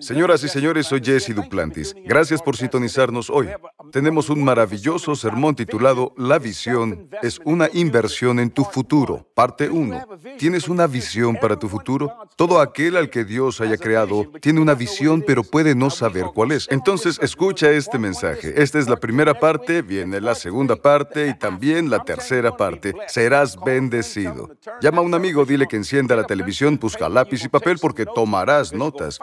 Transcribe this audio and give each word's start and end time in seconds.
Señoras 0.00 0.42
y 0.44 0.48
señores, 0.48 0.86
soy 0.86 1.00
Jesse 1.02 1.34
Duplantis. 1.34 1.94
Gracias 2.04 2.42
por 2.42 2.56
sintonizarnos 2.56 3.30
hoy. 3.30 3.48
Tenemos 3.92 4.28
un 4.30 4.42
maravilloso 4.42 5.14
sermón 5.14 5.54
titulado 5.54 6.12
La 6.16 6.38
visión 6.38 7.08
es 7.22 7.40
una 7.44 7.68
inversión 7.72 8.38
en 8.38 8.50
tu 8.50 8.64
futuro, 8.64 9.28
parte 9.34 9.68
1. 9.68 10.06
¿Tienes 10.38 10.68
una 10.68 10.86
visión 10.86 11.36
para 11.40 11.58
tu 11.58 11.68
futuro? 11.68 12.12
Todo 12.36 12.60
aquel 12.60 12.96
al 12.96 13.10
que 13.10 13.24
Dios 13.24 13.60
haya 13.60 13.76
creado 13.76 14.30
tiene 14.40 14.60
una 14.60 14.74
visión, 14.74 15.22
pero 15.26 15.44
puede 15.44 15.74
no 15.74 15.90
saber 15.90 16.26
cuál 16.34 16.52
es. 16.52 16.66
Entonces, 16.70 17.18
escucha 17.22 17.70
este 17.70 17.98
mensaje. 17.98 18.60
Esta 18.62 18.78
es 18.78 18.88
la 18.88 18.96
primera 18.96 19.34
parte, 19.38 19.82
viene 19.82 20.20
la 20.20 20.34
segunda 20.34 20.76
parte 20.76 21.28
y 21.28 21.34
también 21.34 21.90
la 21.90 22.04
tercera 22.04 22.56
parte. 22.56 22.94
Serás 23.06 23.56
bendecido. 23.64 24.50
Llama 24.80 24.98
a 24.98 25.02
un 25.02 25.14
amigo, 25.14 25.44
dile 25.44 25.66
que 25.66 25.76
encienda 25.76 26.16
la 26.16 26.24
televisión, 26.24 26.78
busca 26.80 27.08
lápiz 27.08 27.44
y 27.44 27.48
papel 27.48 27.78
porque 27.80 28.06
tomarás 28.06 28.72
notas. 28.72 29.18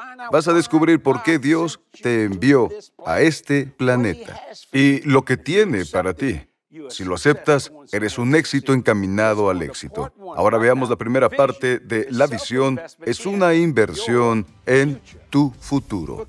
A 0.48 0.54
descubrir 0.54 1.02
por 1.02 1.24
qué 1.24 1.40
Dios 1.40 1.80
te 2.02 2.24
envió 2.24 2.70
a 3.06 3.22
este 3.22 3.66
planeta 3.66 4.40
y 4.72 5.02
lo 5.02 5.24
que 5.24 5.38
tiene 5.38 5.86
para 5.86 6.14
ti. 6.14 6.42
Si 6.90 7.04
lo 7.04 7.16
aceptas, 7.16 7.72
eres 7.92 8.18
un 8.18 8.34
éxito 8.34 8.74
encaminado 8.74 9.50
al 9.50 9.62
éxito. 9.62 10.14
Ahora 10.36 10.58
veamos 10.58 10.90
la 10.90 10.96
primera 10.96 11.30
parte 11.30 11.80
de 11.80 12.08
la 12.10 12.28
visión. 12.28 12.80
Es 13.06 13.26
una 13.26 13.54
inversión 13.54 14.46
en 14.66 15.02
tu 15.30 15.54
futuro. 15.60 16.26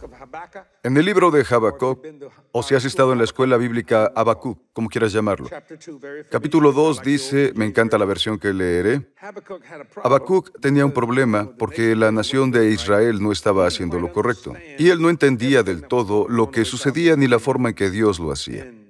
En 0.82 0.96
el 0.96 1.04
libro 1.04 1.30
de 1.30 1.46
Habacuc, 1.48 2.04
o 2.50 2.62
si 2.62 2.74
has 2.74 2.84
estado 2.84 3.12
en 3.12 3.18
la 3.18 3.24
escuela 3.24 3.56
bíblica 3.56 4.10
Habacuc, 4.16 4.58
como 4.72 4.88
quieras 4.88 5.12
llamarlo, 5.12 5.48
capítulo 6.30 6.72
2 6.72 7.02
dice, 7.02 7.52
me 7.54 7.66
encanta 7.66 7.98
la 7.98 8.04
versión 8.04 8.38
que 8.38 8.52
leeré, 8.52 9.12
Habacuc 10.02 10.58
tenía 10.60 10.84
un 10.84 10.92
problema 10.92 11.50
porque 11.56 11.94
la 11.94 12.10
nación 12.10 12.50
de 12.50 12.70
Israel 12.70 13.22
no 13.22 13.30
estaba 13.30 13.66
haciendo 13.66 14.00
lo 14.00 14.12
correcto, 14.12 14.54
y 14.78 14.90
él 14.90 15.00
no 15.00 15.10
entendía 15.10 15.62
del 15.62 15.86
todo 15.86 16.26
lo 16.28 16.50
que 16.50 16.64
sucedía 16.64 17.16
ni 17.16 17.28
la 17.28 17.38
forma 17.38 17.70
en 17.70 17.74
que 17.74 17.90
Dios 17.90 18.18
lo 18.18 18.32
hacía. 18.32 18.81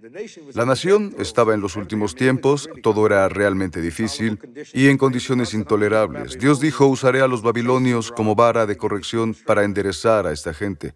La 0.55 0.67
nación 0.67 1.15
estaba 1.19 1.55
en 1.55 1.61
los 1.61 1.77
últimos 1.77 2.15
tiempos, 2.15 2.69
todo 2.83 3.07
era 3.07 3.29
realmente 3.29 3.81
difícil 3.81 4.39
y 4.73 4.89
en 4.89 4.99
condiciones 4.99 5.55
intolerables. 5.55 6.39
Dios 6.39 6.61
dijo, 6.61 6.87
usaré 6.87 7.23
a 7.23 7.29
los 7.29 7.43
babilonios 7.43 8.13
como 8.13 8.35
vara 8.35 8.67
de 8.67 8.77
corrección 8.77 9.35
para 9.47 9.65
enderezar 9.65 10.27
a 10.27 10.33
esta 10.33 10.53
gente. 10.53 10.95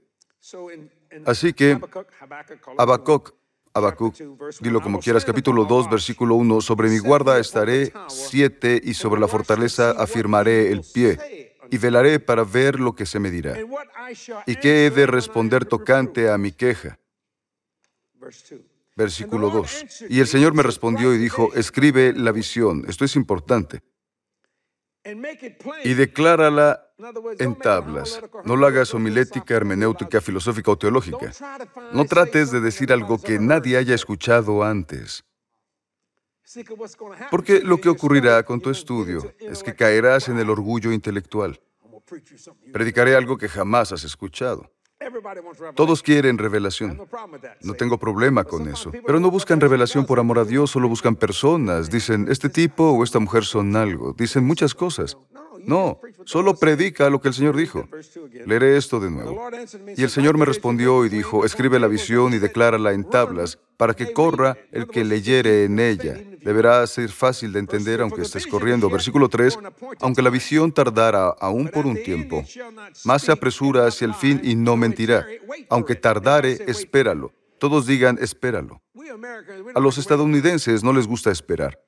Así 1.25 1.53
que, 1.53 1.79
Habacuc, 2.77 3.35
Habacuc, 3.73 4.15
dilo 4.61 4.81
como 4.83 5.01
quieras, 5.01 5.25
capítulo 5.25 5.65
2, 5.65 5.89
versículo 5.91 6.35
1, 6.35 6.61
sobre 6.61 6.89
mi 6.91 6.99
guarda 6.99 7.39
estaré 7.39 7.93
siete 8.09 8.81
y 8.83 8.95
sobre 8.95 9.21
la 9.21 9.29
fortaleza 9.29 9.93
afirmaré 9.93 10.71
el 10.71 10.83
pie 10.83 11.55
y 11.71 11.79
velaré 11.79 12.21
para 12.21 12.45
ver 12.45 12.79
lo 12.79 12.95
que 12.95 13.07
se 13.07 13.19
me 13.19 13.31
dirá. 13.31 13.57
¿Y 14.47 14.57
qué 14.57 14.87
he 14.87 14.91
de 14.91 15.07
responder 15.07 15.65
tocante 15.65 16.31
a 16.31 16.39
mi 16.39 16.53
queja? 16.53 16.99
Versículo 18.97 19.51
2. 19.51 20.09
Y 20.09 20.21
el 20.21 20.27
Señor 20.27 20.55
me 20.55 20.63
respondió 20.63 21.15
y 21.15 21.19
dijo, 21.19 21.53
escribe 21.55 22.15
la 22.15 22.33
visión, 22.33 22.85
esto 22.89 23.05
es 23.05 23.15
importante, 23.15 23.83
y 25.85 25.95
declárala 25.95 26.83
en 27.39 27.55
tablas. 27.57 28.21
No 28.45 28.57
lo 28.57 28.67
hagas 28.67 28.93
homilética, 28.95 29.55
hermenéutica, 29.55 30.21
filosófica 30.21 30.73
o 30.73 30.79
teológica. 30.79 31.33
No 31.93 32.05
trates 32.07 32.51
de 32.51 32.61
decir 32.61 32.93
algo 32.93 33.19
que 33.19 33.39
nadie 33.39 33.77
haya 33.77 33.95
escuchado 33.95 34.65
antes. 34.65 35.25
Porque 37.31 37.61
lo 37.61 37.81
que 37.81 37.89
ocurrirá 37.89 38.43
con 38.45 38.61
tu 38.61 38.71
estudio 38.71 39.33
es 39.39 39.63
que 39.63 39.75
caerás 39.75 40.29
en 40.29 40.39
el 40.39 40.51
orgullo 40.51 40.93
intelectual. 40.93 41.61
Predicaré 42.73 43.15
algo 43.17 43.37
que 43.37 43.49
jamás 43.49 43.93
has 43.93 44.05
escuchado. 44.05 44.73
Todos 45.75 46.03
quieren 46.03 46.39
revelación. 46.39 47.01
No 47.63 47.75
tengo 47.75 47.99
problema 47.99 48.45
con 48.45 48.69
eso. 48.69 48.93
Pero 49.07 49.21
no 49.21 49.31
buscan 49.31 49.61
revelación 49.61 50.07
por 50.07 50.19
amor 50.19 50.39
a 50.39 50.45
Dios, 50.45 50.71
solo 50.71 50.89
buscan 50.89 51.17
personas. 51.17 51.91
Dicen, 51.91 52.27
este 52.31 52.49
tipo 52.49 52.91
o 52.91 53.05
esta 53.05 53.19
mujer 53.19 53.45
son 53.45 53.77
algo. 53.77 54.15
Dicen 54.17 54.45
muchas 54.45 54.75
cosas. 54.75 55.17
No, 55.65 56.01
solo 56.25 56.55
predica 56.57 57.11
lo 57.11 57.21
que 57.21 57.29
el 57.29 57.35
Señor 57.35 57.57
dijo. 57.57 57.89
Leeré 58.47 58.77
esto 58.77 59.01
de 59.01 59.11
nuevo. 59.11 59.51
Y 59.97 60.03
el 60.03 60.11
Señor 60.11 60.39
me 60.39 60.45
respondió 60.45 61.05
y 61.05 61.09
dijo, 61.09 61.45
escribe 61.45 61.81
la 61.81 61.89
visión 61.89 62.33
y 62.35 62.39
declárala 62.39 62.93
en 62.93 63.03
tablas, 63.03 63.59
para 63.77 63.95
que 63.95 64.13
corra 64.13 64.57
el 64.71 64.87
que 64.87 65.05
leyere 65.05 65.65
en 65.65 65.81
ella. 65.81 66.21
Deberá 66.47 66.87
ser 66.87 67.09
fácil 67.09 67.53
de 67.53 67.59
entender 67.59 68.01
aunque 68.01 68.23
estés 68.23 68.47
corriendo. 68.47 68.89
Versículo 68.89 69.29
3, 69.29 69.59
aunque 69.99 70.23
la 70.23 70.31
visión 70.31 70.71
tardara 70.71 71.35
aún 71.41 71.67
por 71.67 71.87
un 71.87 72.01
tiempo, 72.01 72.45
más 73.05 73.23
se 73.23 73.33
apresura 73.33 73.89
hacia 73.89 74.05
el 74.05 74.15
fin 74.15 74.41
y 74.45 74.55
no 74.55 74.77
mentirá. 74.77 75.27
Aunque 75.69 75.97
tardare, 75.97 76.57
espéralo. 76.69 77.33
Todos 77.59 77.85
digan, 77.89 78.17
espéralo. 78.21 78.81
A 79.75 79.81
los 79.81 79.99
estadounidenses 79.99 80.85
no 80.85 80.93
les 80.93 81.09
gusta 81.09 81.33
esperar. 81.33 81.81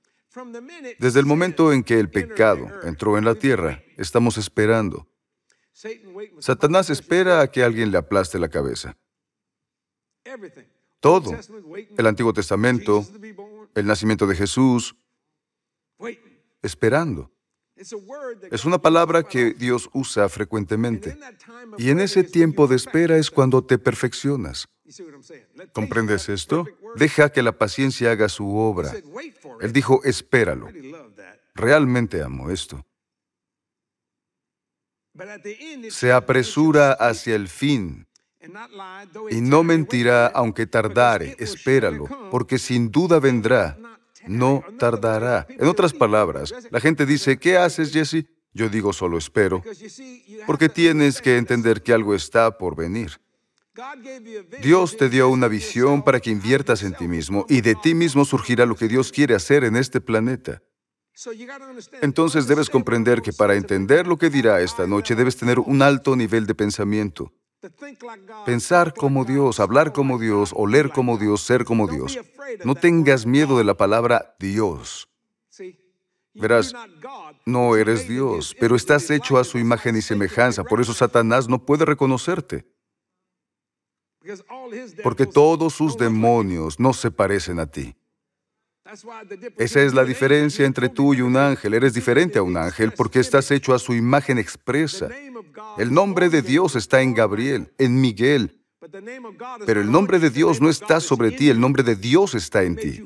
Desde 0.99 1.21
el 1.21 1.27
momento 1.27 1.73
en 1.73 1.85
que 1.85 2.01
el 2.01 2.11
pecado 2.11 2.69
entró 2.83 3.17
en 3.17 3.25
la 3.25 3.37
tierra, 3.37 3.81
estamos 3.97 4.39
esperando. 4.39 5.07
Satanás 6.41 6.91
espera 6.91 7.43
a 7.43 7.47
que 7.49 7.63
alguien 7.63 7.93
le 7.93 7.99
aplaste 7.99 8.41
la 8.41 8.49
cabeza. 8.49 8.97
Todo. 10.99 11.31
El 11.97 12.07
Antiguo 12.09 12.33
Testamento, 12.33 13.07
el 13.75 13.87
nacimiento 13.87 14.27
de 14.27 14.37
Jesús, 14.37 14.97
esperando. 16.63 17.33
Es 18.51 18.65
una 18.65 18.79
palabra 18.79 19.23
que 19.23 19.53
Dios 19.53 19.89
usa 19.93 20.29
frecuentemente. 20.29 21.17
Y 21.77 21.91
en 21.91 22.01
ese 22.01 22.25
tiempo 22.25 22.67
de 22.67 22.75
espera 22.77 23.17
es 23.17 23.31
cuando 23.31 23.65
te 23.65 23.79
perfeccionas. 23.79 24.69
¿Comprendes 25.73 26.29
esto? 26.29 26.67
Deja 26.97 27.31
que 27.31 27.43
la 27.43 27.53
paciencia 27.53 28.11
haga 28.11 28.29
su 28.29 28.57
obra. 28.57 28.93
Él 29.61 29.73
dijo, 29.73 30.03
espéralo. 30.03 30.69
Realmente 31.55 32.23
amo 32.23 32.51
esto. 32.51 32.85
Se 35.91 36.13
apresura 36.13 36.93
hacia 36.93 37.37
el 37.37 37.49
fin 37.49 38.08
y 39.31 39.41
no 39.41 39.63
mentirá 39.63 40.27
aunque 40.29 40.67
tardare. 40.67 41.37
Espéralo, 41.39 42.07
porque 42.31 42.59
sin 42.59 42.91
duda 42.91 43.19
vendrá 43.19 43.79
no 44.29 44.65
tardará. 44.79 45.47
En 45.49 45.67
otras 45.67 45.93
palabras, 45.93 46.53
la 46.71 46.81
gente 46.81 47.07
dice, 47.07 47.39
¿qué 47.39 47.57
haces, 47.57 47.93
Jesse? 47.93 48.27
Yo 48.53 48.69
digo, 48.69 48.93
solo 48.93 49.19
espero, 49.19 49.63
porque 50.47 50.69
tienes 50.69 51.21
que 51.21 51.37
entender 51.37 51.83
que 51.83 51.93
algo 51.93 52.15
está 52.15 52.57
por 52.57 52.77
venir. 52.77 53.21
Dios 54.61 54.97
te 54.97 55.09
dio 55.09 55.29
una 55.29 55.47
visión 55.47 56.03
para 56.03 56.19
que 56.19 56.31
inviertas 56.31 56.83
en 56.83 56.95
ti 56.95 57.07
mismo 57.07 57.47
y 57.49 57.61
de 57.61 57.77
ti 57.77 57.95
mismo 57.95 58.25
surgirá 58.25 58.67
lo 58.67 58.75
que 58.75 58.89
Dios 58.89 59.13
quiere 59.13 59.35
hacer 59.35 59.63
en 59.63 59.77
este 59.77 60.01
planeta. 60.01 60.63
Entonces 62.01 62.47
debes 62.47 62.71
comprender 62.71 63.23
que 63.23 63.33
para 63.33 63.55
entender 63.55 64.07
lo 64.07 64.19
que 64.19 64.31
dirá 64.31 64.61
esta 64.61 64.87
noche 64.87 65.15
debes 65.15 65.37
tener 65.37 65.61
un 65.61 65.83
alto 65.83 66.17
nivel 66.17 66.47
de 66.47 66.55
pensamiento. 66.55 67.33
Pensar 68.47 68.95
como 68.95 69.25
Dios, 69.25 69.59
hablar 69.59 69.93
como 69.93 70.19
Dios, 70.19 70.53
oler 70.55 70.91
como 70.91 71.19
Dios, 71.19 71.43
ser 71.43 71.65
como 71.65 71.89
Dios. 71.89 72.19
No 72.65 72.75
tengas 72.75 73.27
miedo 73.27 73.59
de 73.59 73.65
la 73.65 73.75
palabra 73.75 74.37
Dios. 74.39 75.09
Verás, 76.35 76.73
no 77.45 77.75
eres 77.75 78.07
Dios, 78.07 78.55
pero 78.61 78.77
estás 78.77 79.11
hecho 79.11 79.39
a 79.39 79.45
su 79.45 79.59
imagen 79.59 79.97
y 79.97 80.03
semejanza, 80.03 80.63
por 80.63 80.81
eso 80.81 80.95
Satanás 80.95 81.49
no 81.49 81.59
puede 81.59 81.85
reconocerte. 81.85 82.65
Porque 85.03 85.27
todos 85.27 85.75
sus 85.75 85.97
demonios 85.97 86.79
no 86.79 86.93
se 86.93 87.11
parecen 87.11 87.59
a 87.59 87.67
ti. 87.67 87.97
Esa 89.59 89.83
es 89.83 89.93
la 89.93 90.05
diferencia 90.05 90.65
entre 90.65 90.89
tú 90.89 91.13
y 91.13 91.21
un 91.21 91.37
ángel. 91.37 91.75
Eres 91.75 91.93
diferente 91.93 92.39
a 92.39 92.43
un 92.43 92.57
ángel 92.57 92.93
porque 92.93 93.21
estás 93.21 93.51
hecho 93.51 93.75
a 93.75 93.79
su 93.79 93.95
imagen 93.95 94.39
expresa. 94.39 95.09
El 95.79 95.93
nombre 95.93 96.29
de 96.29 96.43
Dios 96.43 96.77
está 96.77 97.03
en 97.03 97.15
Gabriel, 97.15 97.73
en 97.79 98.01
Miguel. 98.01 98.59
Pero 99.67 99.81
el 99.81 99.91
nombre 99.91 100.19
de 100.19 100.31
Dios 100.31 100.61
no 100.61 100.71
está 100.71 101.01
sobre 101.01 101.33
ti, 101.33 101.49
el 101.49 101.61
nombre 101.61 101.83
de 101.83 101.97
Dios 101.97 102.35
está 102.35 102.63
en 102.63 102.77
ti. 102.77 103.05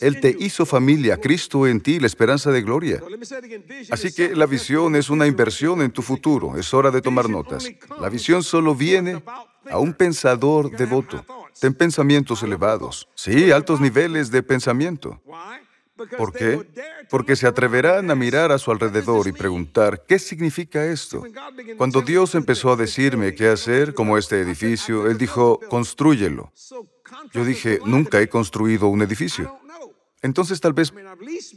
Él 0.00 0.20
te 0.20 0.34
hizo 0.38 0.64
familia, 0.64 1.20
Cristo 1.20 1.66
en 1.66 1.80
ti, 1.80 2.00
la 2.00 2.06
esperanza 2.06 2.50
de 2.50 2.62
gloria. 2.62 3.02
Así 3.90 4.12
que 4.12 4.34
la 4.34 4.46
visión 4.46 4.96
es 4.96 5.10
una 5.10 5.26
inversión 5.26 5.82
en 5.82 5.90
tu 5.90 6.02
futuro. 6.02 6.56
Es 6.56 6.72
hora 6.72 6.90
de 6.90 7.02
tomar 7.02 7.28
notas. 7.28 7.70
La 8.00 8.08
visión 8.08 8.42
solo 8.42 8.74
viene 8.74 9.22
a 9.70 9.78
un 9.78 9.92
pensador 9.92 10.70
devoto. 10.70 11.24
Ten 11.60 11.74
pensamientos 11.74 12.42
elevados. 12.42 13.08
Sí, 13.14 13.50
altos 13.50 13.80
niveles 13.80 14.30
de 14.30 14.42
pensamiento. 14.42 15.20
¿Por 15.96 16.32
qué? 16.32 16.66
Porque 17.08 17.36
se 17.36 17.46
atreverán 17.46 18.10
a 18.10 18.14
mirar 18.14 18.50
a 18.50 18.58
su 18.58 18.70
alrededor 18.72 19.28
y 19.28 19.32
preguntar, 19.32 20.04
¿qué 20.06 20.18
significa 20.18 20.84
esto? 20.84 21.22
Cuando 21.76 22.02
Dios 22.02 22.34
empezó 22.34 22.72
a 22.72 22.76
decirme 22.76 23.34
qué 23.34 23.48
hacer, 23.48 23.94
como 23.94 24.18
este 24.18 24.40
edificio, 24.40 25.06
Él 25.06 25.18
dijo, 25.18 25.60
construyelo. 25.68 26.52
Yo 27.32 27.44
dije, 27.44 27.78
nunca 27.84 28.20
he 28.20 28.28
construido 28.28 28.88
un 28.88 29.02
edificio. 29.02 29.58
Entonces 30.20 30.58
tal 30.58 30.72
vez 30.72 30.92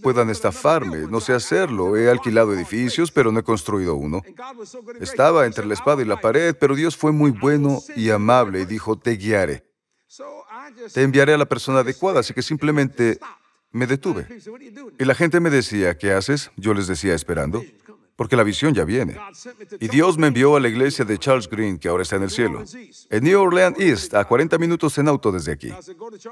puedan 0.03 0.29
estafarme, 0.29 1.07
no 1.09 1.21
sé 1.21 1.33
hacerlo. 1.33 1.95
He 1.95 2.09
alquilado 2.09 2.53
edificios, 2.53 3.11
pero 3.11 3.31
no 3.31 3.39
he 3.39 3.43
construido 3.43 3.95
uno. 3.95 4.21
Estaba 4.99 5.45
entre 5.45 5.65
la 5.65 5.73
espada 5.73 6.01
y 6.01 6.05
la 6.05 6.19
pared, 6.19 6.53
pero 6.59 6.75
Dios 6.75 6.97
fue 6.97 7.13
muy 7.13 7.31
bueno 7.31 7.79
y 7.95 8.09
amable 8.09 8.61
y 8.61 8.65
dijo, 8.65 8.99
te 8.99 9.11
guiaré. 9.11 9.63
Te 10.93 11.01
enviaré 11.01 11.33
a 11.33 11.37
la 11.37 11.45
persona 11.45 11.79
adecuada, 11.79 12.19
así 12.19 12.33
que 12.33 12.41
simplemente 12.41 13.19
me 13.77 13.88
detuve. 13.88 14.27
Y 15.00 15.06
la 15.06 15.15
gente 15.15 15.39
me 15.39 15.50
decía, 15.50 15.97
¿qué 15.97 16.12
haces? 16.12 16.51
Yo 16.57 16.74
les 16.74 16.88
decía, 16.88 17.13
esperando 17.13 17.63
porque 18.18 18.35
la 18.35 18.44
visión 18.44 18.74
ya 18.74 18.83
viene. 18.83 19.15
Y 19.79 19.88
Dios 19.88 20.18
me 20.18 20.27
envió 20.27 20.56
a 20.56 20.59
la 20.59 20.68
iglesia 20.68 21.06
de 21.06 21.18
Charles 21.19 21.47
Green, 21.47 21.77
que 21.77 21.88
ahora 21.88 22.01
está 22.01 22.15
en 22.15 22.24
el 22.24 22.31
cielo, 22.31 22.63
en 23.12 23.24
New 23.24 23.39
Orleans 23.39 23.79
East, 23.79 24.15
a 24.15 24.25
40 24.25 24.57
minutos 24.57 24.97
en 24.97 25.07
auto 25.07 25.31
desde 25.31 25.51
aquí. 25.51 25.71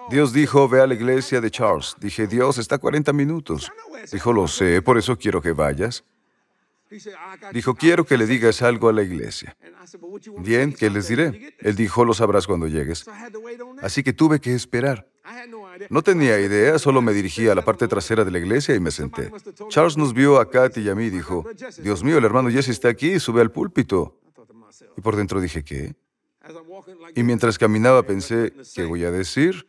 Dios 0.10 0.34
dijo, 0.34 0.68
ve 0.68 0.82
a 0.82 0.88
la 0.88 0.96
iglesia 0.96 1.40
de 1.40 1.52
Charles. 1.52 1.96
Dije, 2.00 2.26
Dios, 2.26 2.58
está 2.58 2.76
a 2.76 2.80
40 2.80 3.14
minutos. 3.14 3.72
Dijo, 4.12 4.34
lo 4.34 4.48
sé, 4.48 4.82
por 4.82 4.98
eso 4.98 5.16
quiero 5.16 5.42
que 5.42 5.52
vayas. 5.52 6.04
Dijo, 7.54 7.76
quiero 7.76 8.04
que 8.04 8.18
le 8.18 8.26
digas 8.26 8.64
algo 8.64 8.90
a 8.90 8.94
la 8.94 9.04
iglesia. 9.04 9.56
Bien, 10.40 10.74
¿qué 10.74 10.90
les 10.90 11.08
diré? 11.08 11.56
Él 11.60 11.76
dijo, 11.76 12.04
lo 12.04 12.16
sabrás 12.16 12.48
cuando 12.48 12.68
llegues. 12.68 13.06
Así 13.84 14.02
que 14.02 14.12
tuve 14.12 14.40
que 14.40 14.56
esperar. 14.56 15.08
No 15.90 16.02
tenía 16.02 16.40
idea, 16.40 16.80
solo 16.80 17.02
me 17.02 17.14
dirigí 17.14 17.48
a 17.48 17.56
la 17.56 17.64
parte 17.64 17.88
trasera 17.88 18.24
de 18.24 18.32
la 18.32 18.40
iglesia 18.40 18.76
y 18.76 18.80
me 18.80 18.92
senté. 18.92 19.32
Charles 19.70 19.98
nos 19.98 20.14
vio 20.14 20.40
a 20.40 20.50
Katy 20.50 20.82
y 20.82 20.90
a 20.90 20.96
mí 20.96 21.06
y 21.06 21.10
dijo, 21.10 21.46
Dios 21.80 22.04
mío, 22.04 22.18
el 22.18 22.26
hermano 22.26 22.50
Jesse 22.50 22.70
está 22.70 22.90
aquí, 22.90 23.20
sube 23.20 23.42
al 23.42 23.52
púlpito. 23.52 24.20
Y 24.98 25.02
por 25.02 25.16
dentro 25.16 25.42
dije, 25.42 25.64
¿qué? 25.64 25.96
Y 27.16 27.24
mientras 27.24 27.58
caminaba 27.58 28.04
pensé, 28.04 28.54
¿qué 28.74 28.86
voy 28.86 29.04
a 29.04 29.12
decir? 29.12 29.68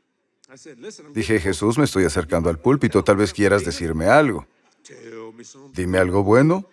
Dije, 1.12 1.40
Jesús, 1.40 1.78
me 1.78 1.84
estoy 1.84 2.04
acercando 2.04 2.48
al 2.48 2.58
púlpito, 2.58 3.02
tal 3.02 3.16
vez 3.16 3.32
quieras 3.32 3.64
decirme 3.64 4.06
algo. 4.06 4.46
Dime 5.72 5.98
algo 5.98 6.22
bueno. 6.22 6.68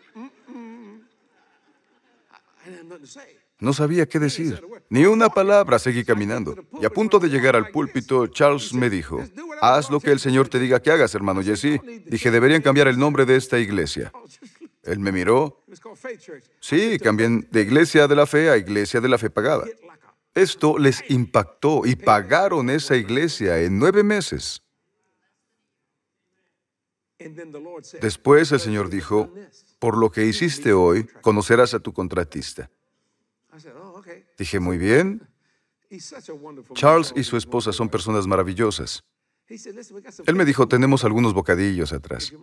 No 3.59 3.73
sabía 3.73 4.05
qué 4.07 4.19
decir. 4.19 4.61
Ni 4.89 5.05
una 5.05 5.29
palabra, 5.29 5.79
seguí 5.79 6.03
caminando. 6.03 6.55
Y 6.81 6.85
a 6.85 6.89
punto 6.89 7.19
de 7.19 7.29
llegar 7.29 7.55
al 7.55 7.69
púlpito, 7.69 8.27
Charles 8.27 8.73
me 8.73 8.89
dijo, 8.89 9.23
haz 9.61 9.89
lo 9.89 9.99
que 9.99 10.11
el 10.11 10.19
Señor 10.19 10.49
te 10.49 10.59
diga 10.59 10.81
que 10.81 10.91
hagas, 10.91 11.15
hermano 11.15 11.41
Jesse. 11.41 11.79
Dije, 12.05 12.31
deberían 12.31 12.61
cambiar 12.61 12.87
el 12.87 12.99
nombre 12.99 13.25
de 13.25 13.35
esta 13.35 13.59
iglesia. 13.59 14.11
Él 14.83 14.99
me 14.99 15.11
miró. 15.11 15.63
Sí, 16.59 16.99
cambien 16.99 17.47
de 17.51 17.61
iglesia 17.61 18.07
de 18.07 18.15
la 18.15 18.25
fe 18.25 18.49
a 18.49 18.57
iglesia 18.57 18.99
de 18.99 19.07
la 19.07 19.17
fe 19.17 19.29
pagada. 19.29 19.65
Esto 20.33 20.77
les 20.77 21.03
impactó 21.09 21.85
y 21.85 21.95
pagaron 21.95 22.69
esa 22.69 22.95
iglesia 22.95 23.61
en 23.61 23.77
nueve 23.77 24.03
meses. 24.03 24.61
Después 28.01 28.51
el 28.51 28.59
Señor 28.59 28.89
dijo, 28.89 29.31
por 29.83 29.97
lo 29.97 30.09
que 30.09 30.25
hiciste 30.25 30.71
hoy, 30.71 31.03
conocerás 31.21 31.73
a 31.73 31.79
tu 31.81 31.91
contratista. 31.91 32.71
Dije, 34.37 34.61
muy 34.61 34.77
bien. 34.77 35.27
Charles 36.73 37.11
y 37.17 37.25
su 37.25 37.35
esposa 37.35 37.73
son 37.73 37.89
personas 37.89 38.25
maravillosas. 38.25 39.03
Él 40.25 40.35
me 40.35 40.45
dijo, 40.45 40.69
tenemos 40.69 41.03
algunos 41.03 41.33
bocadillos 41.33 41.91
atrás. 41.91 42.33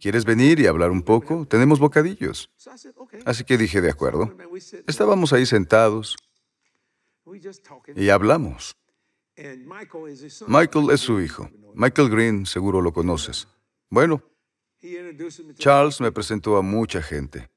¿Quieres 0.00 0.24
venir 0.24 0.58
y 0.58 0.66
hablar 0.66 0.90
un 0.90 1.02
poco? 1.02 1.44
Tenemos 1.44 1.80
bocadillos. 1.80 2.50
Así 3.26 3.44
que 3.44 3.58
dije, 3.58 3.82
de 3.82 3.90
acuerdo. 3.90 4.34
Estábamos 4.86 5.34
ahí 5.34 5.44
sentados 5.44 6.16
y 7.94 8.08
hablamos. 8.08 8.74
Michael 10.46 10.90
es 10.92 11.00
su 11.00 11.20
hijo. 11.20 11.50
Michael 11.74 12.08
Green, 12.08 12.46
seguro 12.46 12.80
lo 12.80 12.94
conoces. 12.94 13.48
Bueno, 13.90 14.22
Charles 15.54 16.00
me 16.00 16.12
presentó 16.12 16.56
a 16.56 16.62
mucha 16.62 17.02
gente, 17.02 17.48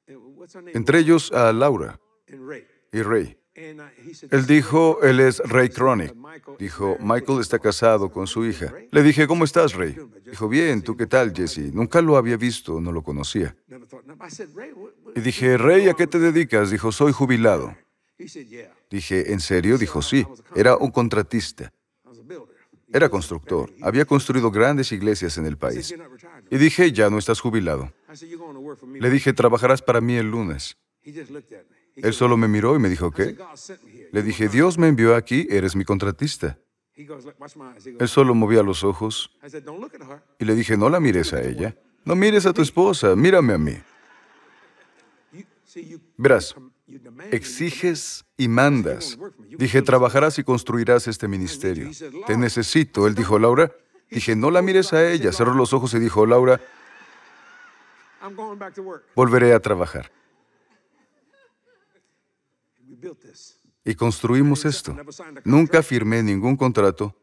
entre 0.74 1.00
ellos 1.00 1.32
a 1.32 1.52
Laura 1.54 2.00
y 2.92 3.02
Ray. 3.02 3.40
Él 4.32 4.46
dijo, 4.48 5.02
él 5.02 5.20
es 5.20 5.40
Ray 5.40 5.70
Cronic. 5.70 6.16
Dijo, 6.58 6.98
Michael 7.02 7.42
está 7.42 7.60
casado 7.60 8.10
con 8.10 8.26
su 8.26 8.46
hija. 8.46 8.74
Le 8.92 9.04
dije, 9.04 9.28
¿cómo 9.28 9.44
estás, 9.44 9.74
Ray? 9.74 9.98
Dijo, 10.26 10.48
bien, 10.48 10.82
¿tú 10.82 10.96
qué 10.96 11.08
tal, 11.08 11.34
Jesse? 11.36 11.74
Nunca 11.74 12.02
lo 12.02 12.16
había 12.16 12.38
visto, 12.38 12.80
no 12.80 12.94
lo 12.94 13.04
conocía. 13.04 13.56
Y 15.16 15.20
dije, 15.20 15.58
Ray, 15.58 15.90
¿a 15.90 15.94
qué 15.94 16.08
te 16.08 16.20
dedicas? 16.20 16.72
Dijo, 16.72 16.92
soy 16.94 17.12
jubilado. 17.12 17.76
Dije, 18.90 19.34
¿en 19.34 19.40
serio? 19.42 19.78
Dijo, 19.78 20.02
sí. 20.02 20.26
Era 20.56 20.78
un 20.78 20.92
contratista. 20.92 21.74
Era 22.92 23.10
constructor. 23.10 23.72
Había 23.82 24.06
construido 24.06 24.50
grandes 24.50 24.92
iglesias 24.92 25.38
en 25.38 25.46
el 25.46 25.58
país. 25.58 25.94
Y 26.52 26.58
dije, 26.58 26.92
ya 26.92 27.10
no 27.10 27.18
estás 27.18 27.40
jubilado. 27.40 27.92
Le 28.94 29.10
dije, 29.10 29.34
trabajarás 29.34 29.82
para 29.82 30.02
mí 30.02 30.16
el 30.16 30.30
lunes. 30.30 30.78
Él 31.96 32.14
solo 32.14 32.38
me 32.38 32.48
miró 32.48 32.76
y 32.76 32.80
me 32.80 32.90
dijo, 32.90 33.12
¿qué? 33.12 33.38
Le 34.12 34.24
dije, 34.24 34.50
Dios 34.50 34.78
me 34.78 34.88
envió 34.88 35.16
aquí, 35.16 35.48
eres 35.50 35.76
mi 35.76 35.86
contratista. 35.86 36.58
Él 36.96 38.08
solo 38.08 38.36
movía 38.36 38.64
los 38.64 38.84
ojos 38.84 39.32
y 40.38 40.46
le 40.46 40.56
dije, 40.56 40.76
no 40.76 40.90
la 40.90 41.00
mires 41.00 41.34
a 41.34 41.42
ella, 41.42 41.76
no 42.04 42.16
mires 42.16 42.46
a 42.46 42.54
tu 42.54 42.62
esposa, 42.62 43.16
mírame 43.16 43.54
a 43.54 43.58
mí. 43.58 43.78
Verás, 46.18 46.56
exiges 47.32 48.26
y 48.38 48.48
mandas. 48.48 49.18
Dije, 49.58 49.82
trabajarás 49.82 50.40
y 50.40 50.44
construirás 50.44 51.08
este 51.08 51.28
ministerio. 51.28 51.92
Te 52.28 52.38
necesito. 52.38 53.08
Él 53.08 53.16
dijo, 53.16 53.38
Laura. 53.40 53.72
Dije, 54.10 54.36
no 54.36 54.52
la 54.52 54.62
mires 54.62 54.94
a 54.94 55.10
ella. 55.10 55.32
Cerró 55.32 55.54
los 55.54 55.74
ojos 55.74 55.94
y 55.94 56.00
dijo, 56.00 56.26
Laura, 56.26 56.60
volveré 59.16 59.54
a 59.54 59.60
trabajar. 59.60 60.12
Y 63.84 63.96
construimos 63.96 64.66
esto. 64.66 64.96
Nunca 65.44 65.82
firmé 65.84 66.24
ningún 66.24 66.58
contrato. 66.58 67.16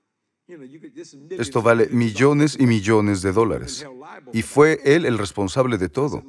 Esto 1.30 1.60
vale 1.60 1.88
millones 1.88 2.56
y 2.58 2.66
millones 2.66 3.20
de 3.20 3.32
dólares. 3.32 3.84
Y 4.32 4.42
fue 4.42 4.80
él 4.84 5.04
el 5.04 5.18
responsable 5.18 5.76
de 5.76 5.88
todo. 5.88 6.22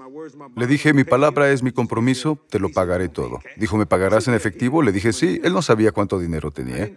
Le 0.56 0.65
dije, 0.65 0.94
mi 0.94 1.03
palabra 1.03 1.51
es 1.51 1.62
mi 1.62 1.71
compromiso, 1.71 2.44
te 2.50 2.60
lo 2.60 2.69
pagaré 2.69 3.10
todo. 3.10 3.42
Dijo, 3.57 3.77
¿me 3.77 3.86
pagarás 3.86 4.27
en 4.27 4.33
efectivo? 4.33 4.81
Le 4.81 4.92
dije, 4.92 5.13
sí. 5.13 5.39
Él 5.44 5.53
no 5.53 5.62
sabía 5.62 5.92
cuánto 5.92 6.19
dinero 6.19 6.51
tenía. 6.51 6.92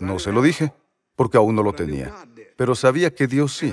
No 0.00 0.18
se 0.18 0.32
lo 0.32 0.40
dije, 0.40 0.72
porque 1.16 1.36
aún 1.36 1.54
no 1.54 1.62
lo 1.62 1.74
tenía. 1.74 2.14
Pero 2.56 2.74
sabía 2.74 3.14
que 3.14 3.26
Dios 3.26 3.56
sí. 3.56 3.72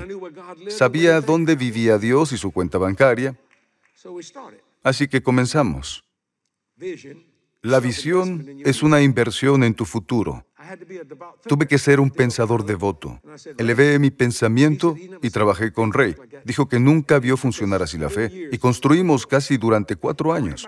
Sabía 0.70 1.22
dónde 1.22 1.56
vivía 1.56 1.98
Dios 1.98 2.32
y 2.32 2.38
su 2.38 2.52
cuenta 2.52 2.78
bancaria. 2.78 3.38
Así 4.84 5.08
que 5.08 5.22
comenzamos. 5.22 6.04
La 7.62 7.80
visión 7.80 8.48
es 8.66 8.82
una 8.82 9.02
inversión 9.02 9.64
en 9.64 9.76
tu 9.76 9.86
futuro. 9.86 10.46
Tuve 11.48 11.68
que 11.68 11.78
ser 11.78 12.00
un 12.00 12.10
pensador 12.10 12.66
devoto. 12.66 13.22
Elevé 13.58 14.00
mi 14.00 14.10
pensamiento 14.10 14.96
y 15.22 15.30
trabajé 15.30 15.72
con 15.72 15.94
Rey. 15.94 16.16
Dijo 16.44 16.68
que 16.68 16.80
nunca 16.80 17.20
vio 17.20 17.38
funcionar 17.38 17.84
así 17.84 17.98
la 17.98 18.10
fe 18.10 18.50
y 18.52 18.58
construimos 18.58 19.28
casi 19.28 19.58
durante 19.58 19.96
cuatro 19.96 20.34
años. 20.34 20.68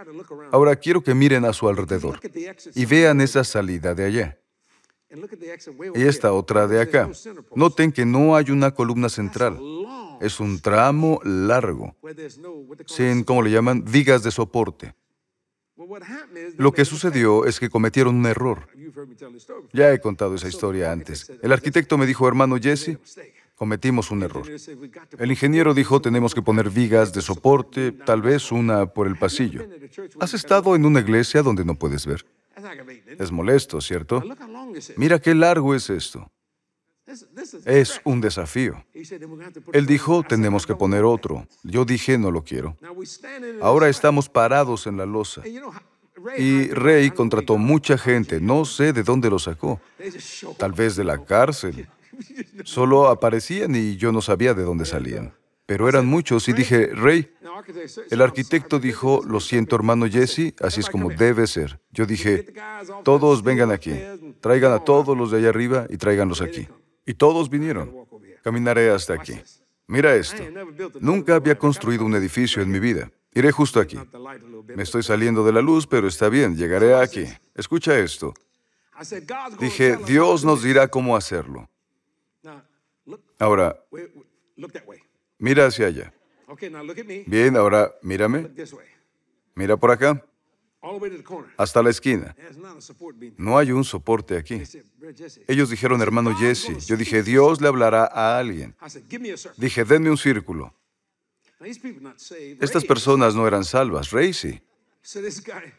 Ahora 0.51 0.75
quiero 0.75 1.01
que 1.01 1.15
miren 1.15 1.45
a 1.45 1.53
su 1.53 1.67
alrededor 1.67 2.19
y 2.75 2.85
vean 2.85 3.21
esa 3.21 3.43
salida 3.43 3.95
de 3.95 4.05
allá. 4.05 4.37
Y 5.95 6.03
esta 6.03 6.33
otra 6.33 6.67
de 6.67 6.81
acá. 6.81 7.09
Noten 7.55 7.91
que 7.91 8.05
no 8.05 8.35
hay 8.35 8.51
una 8.51 8.71
columna 8.71 9.09
central. 9.09 9.59
Es 10.21 10.39
un 10.39 10.59
tramo 10.59 11.19
largo, 11.23 11.95
sin, 12.85 13.23
¿cómo 13.23 13.41
le 13.41 13.51
llaman? 13.51 13.83
Vigas 13.83 14.23
de 14.23 14.31
soporte. 14.31 14.95
Lo 16.57 16.71
que 16.71 16.85
sucedió 16.85 17.45
es 17.45 17.59
que 17.59 17.69
cometieron 17.69 18.15
un 18.15 18.25
error. 18.25 18.67
Ya 19.73 19.91
he 19.91 19.99
contado 19.99 20.35
esa 20.35 20.47
historia 20.47 20.91
antes. 20.91 21.31
El 21.41 21.51
arquitecto 21.51 21.97
me 21.97 22.05
dijo, 22.05 22.27
hermano 22.27 22.57
Jesse, 22.61 22.97
cometimos 23.55 24.11
un 24.11 24.23
error. 24.23 24.45
El 25.17 25.31
ingeniero 25.31 25.73
dijo, 25.73 26.01
tenemos 26.01 26.33
que 26.33 26.41
poner 26.41 26.69
vigas 26.69 27.11
de 27.13 27.21
soporte, 27.21 27.91
tal 27.91 28.21
vez 28.21 28.51
una 28.51 28.85
por 28.85 29.07
el 29.07 29.17
pasillo. 29.17 29.67
¿Has 30.19 30.33
estado 30.33 30.75
en 30.75 30.85
una 30.85 30.99
iglesia 30.99 31.41
donde 31.41 31.65
no 31.65 31.75
puedes 31.75 32.05
ver? 32.05 32.25
Es 33.19 33.31
molesto, 33.31 33.81
¿cierto? 33.81 34.23
Mira 34.97 35.19
qué 35.19 35.35
largo 35.35 35.75
es 35.75 35.89
esto. 35.89 36.31
Es 37.65 37.99
un 38.05 38.21
desafío. 38.21 38.83
Él 39.73 39.85
dijo, 39.85 40.23
tenemos 40.23 40.65
que 40.65 40.75
poner 40.75 41.03
otro. 41.03 41.45
Yo 41.63 41.83
dije, 41.85 42.17
no 42.17 42.31
lo 42.31 42.43
quiero. 42.43 42.77
Ahora 43.61 43.89
estamos 43.89 44.29
parados 44.29 44.87
en 44.87 44.97
la 44.97 45.05
losa. 45.05 45.41
Y 46.37 46.67
Rey 46.69 47.11
contrató 47.11 47.57
mucha 47.57 47.97
gente, 47.97 48.39
no 48.39 48.65
sé 48.65 48.93
de 48.93 49.03
dónde 49.03 49.29
lo 49.29 49.39
sacó. 49.39 49.81
Tal 50.57 50.71
vez 50.71 50.95
de 50.95 51.03
la 51.03 51.23
cárcel. 51.23 51.87
Solo 52.63 53.07
aparecían 53.09 53.75
y 53.75 53.97
yo 53.97 54.11
no 54.11 54.21
sabía 54.21 54.53
de 54.53 54.63
dónde 54.63 54.85
salían. 54.85 55.33
Pero 55.73 55.89
eran 55.89 56.05
muchos 56.05 56.47
y 56.49 56.53
dije, 56.53 56.91
Rey, 56.93 57.33
el 58.11 58.21
arquitecto 58.21 58.77
dijo, 58.77 59.23
lo 59.25 59.39
siento 59.39 59.75
hermano 59.75 60.05
Jesse, 60.07 60.53
así 60.61 60.81
es 60.81 60.87
como 60.87 61.09
debe 61.09 61.47
ser. 61.47 61.79
Yo 61.89 62.05
dije, 62.05 62.53
todos 63.03 63.41
vengan 63.41 63.71
aquí, 63.71 63.95
traigan 64.39 64.71
a 64.71 64.83
todos 64.83 65.17
los 65.17 65.31
de 65.31 65.39
allá 65.39 65.49
arriba 65.49 65.87
y 65.89 65.97
tráiganlos 65.97 66.41
aquí. 66.41 66.67
Y 67.07 67.15
todos 67.15 67.49
vinieron. 67.49 67.91
Caminaré 68.43 68.91
hasta 68.91 69.15
aquí. 69.15 69.33
Mira 69.87 70.13
esto. 70.13 70.43
Nunca 70.99 71.37
había 71.37 71.57
construido 71.57 72.05
un 72.05 72.13
edificio 72.13 72.61
en 72.61 72.69
mi 72.69 72.77
vida. 72.79 73.09
Iré 73.33 73.51
justo 73.51 73.79
aquí. 73.79 73.97
Me 74.75 74.83
estoy 74.83 75.01
saliendo 75.01 75.43
de 75.43 75.53
la 75.53 75.61
luz, 75.63 75.87
pero 75.87 76.07
está 76.07 76.29
bien, 76.29 76.55
llegaré 76.55 76.93
aquí. 76.93 77.25
Escucha 77.55 77.97
esto. 77.97 78.35
Dije, 79.59 79.97
Dios 80.05 80.45
nos 80.45 80.61
dirá 80.61 80.87
cómo 80.87 81.15
hacerlo. 81.15 81.67
Ahora, 83.39 83.75
mira 85.37 85.65
hacia 85.65 85.87
allá. 85.87 86.13
Bien, 87.25 87.55
ahora 87.55 87.93
mírame. 88.01 88.49
Mira 89.55 89.77
por 89.77 89.91
acá. 89.91 90.23
Hasta 91.57 91.81
la 91.81 91.89
esquina. 91.89 92.35
No 93.37 93.57
hay 93.57 93.71
un 93.71 93.83
soporte 93.83 94.37
aquí. 94.37 94.61
Ellos 95.47 95.69
dijeron, 95.69 96.01
hermano 96.01 96.35
Jesse. 96.35 96.85
Yo 96.85 96.97
dije, 96.97 97.23
Dios 97.23 97.61
le 97.61 97.69
hablará 97.69 98.05
a 98.05 98.37
alguien. 98.37 98.75
Dije, 99.57 99.85
denme 99.85 100.09
un 100.09 100.17
círculo. 100.17 100.73
Estas 102.59 102.83
personas 102.83 103.35
no 103.35 103.47
eran 103.47 103.63
salvas, 103.63 104.11
Rey 104.11 104.33
sí. 104.33 104.61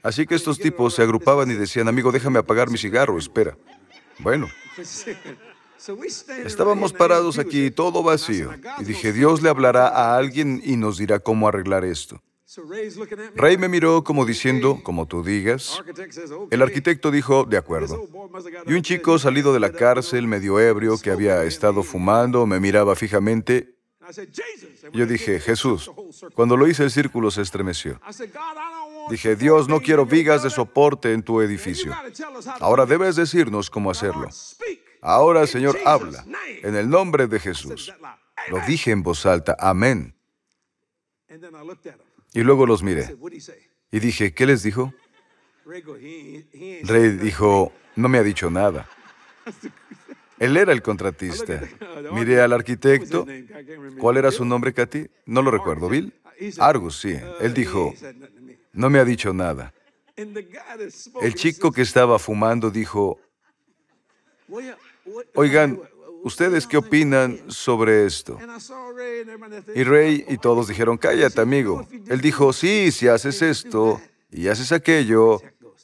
Así 0.02 0.26
que 0.26 0.34
estos 0.34 0.58
tipos 0.58 0.94
se 0.94 1.02
agrupaban 1.02 1.50
y 1.50 1.54
decían, 1.54 1.88
amigo, 1.88 2.10
déjame 2.10 2.38
apagar 2.38 2.70
mi 2.70 2.78
cigarro, 2.78 3.18
espera. 3.18 3.56
Bueno, 4.18 4.48
estábamos 6.44 6.92
parados 6.92 7.38
aquí, 7.38 7.70
todo 7.70 8.02
vacío, 8.02 8.50
y 8.78 8.84
dije, 8.84 9.12
Dios 9.12 9.42
le 9.42 9.48
hablará 9.48 9.88
a 9.88 10.16
alguien 10.16 10.60
y 10.64 10.76
nos 10.76 10.98
dirá 10.98 11.18
cómo 11.18 11.48
arreglar 11.48 11.84
esto. 11.84 12.20
Rey 13.34 13.56
me 13.56 13.68
miró 13.68 14.04
como 14.04 14.24
diciendo, 14.24 14.80
como 14.82 15.06
tú 15.06 15.24
digas. 15.24 15.82
El 16.50 16.62
arquitecto 16.62 17.10
dijo, 17.10 17.44
de 17.44 17.56
acuerdo. 17.56 18.08
Y 18.66 18.74
un 18.74 18.82
chico 18.82 19.18
salido 19.18 19.52
de 19.52 19.60
la 19.60 19.72
cárcel, 19.72 20.28
medio 20.28 20.60
ebrio, 20.60 20.98
que 20.98 21.10
había 21.10 21.42
estado 21.44 21.82
fumando, 21.82 22.46
me 22.46 22.60
miraba 22.60 22.94
fijamente. 22.94 23.74
Yo 24.92 25.06
dije, 25.06 25.40
Jesús. 25.40 25.90
Cuando 26.34 26.56
lo 26.56 26.68
hice, 26.68 26.84
el 26.84 26.90
círculo 26.90 27.30
se 27.30 27.42
estremeció. 27.42 28.00
Dije, 29.10 29.36
Dios, 29.36 29.68
no 29.68 29.80
quiero 29.80 30.06
vigas 30.06 30.42
de 30.42 30.50
soporte 30.50 31.12
en 31.12 31.22
tu 31.22 31.40
edificio. 31.40 31.92
Ahora 32.60 32.86
debes 32.86 33.16
decirnos 33.16 33.70
cómo 33.70 33.90
hacerlo. 33.90 34.28
Ahora, 35.04 35.46
Señor, 35.46 35.78
habla. 35.84 36.24
En 36.62 36.74
el 36.74 36.88
nombre 36.88 37.26
de 37.26 37.38
Jesús. 37.38 37.92
Lo 38.48 38.58
dije 38.66 38.90
en 38.90 39.02
voz 39.02 39.26
alta. 39.26 39.54
Amén. 39.60 40.14
Y 42.32 42.40
luego 42.40 42.64
los 42.66 42.82
miré. 42.82 43.14
Y 43.92 44.00
dije, 44.00 44.32
¿qué 44.32 44.46
les 44.46 44.62
dijo? 44.62 44.94
Rey 45.64 47.10
dijo, 47.18 47.70
no 47.96 48.08
me 48.08 48.18
ha 48.18 48.22
dicho 48.22 48.50
nada. 48.50 48.88
Él 50.38 50.56
era 50.56 50.72
el 50.72 50.82
contratista. 50.82 51.60
Miré 52.12 52.40
al 52.40 52.54
arquitecto. 52.54 53.26
¿Cuál 54.00 54.16
era 54.16 54.30
su 54.30 54.44
nombre, 54.46 54.72
Katy? 54.72 55.06
No 55.26 55.42
lo 55.42 55.50
recuerdo. 55.50 55.88
¿Bill? 55.88 56.14
Argus, 56.58 57.00
sí. 57.00 57.14
Él 57.40 57.52
dijo, 57.52 57.94
no 58.72 58.88
me 58.88 58.98
ha 58.98 59.04
dicho 59.04 59.34
nada. 59.34 59.74
El 60.16 61.34
chico 61.34 61.72
que 61.72 61.82
estaba 61.82 62.18
fumando 62.18 62.70
dijo, 62.70 63.20
oigan, 65.34 65.80
¿ustedes 66.22 66.66
qué 66.66 66.76
opinan 66.76 67.50
sobre 67.50 68.06
esto? 68.06 68.38
Y 69.74 69.84
Rey 69.84 70.24
y 70.28 70.38
todos 70.38 70.68
dijeron, 70.68 70.96
cállate, 70.98 71.40
amigo. 71.40 71.86
Él 72.08 72.20
dijo, 72.20 72.52
sí, 72.52 72.90
si 72.92 73.08
haces 73.08 73.42
esto 73.42 74.00
y 74.30 74.48
haces 74.48 74.72
aquello. 74.72 75.40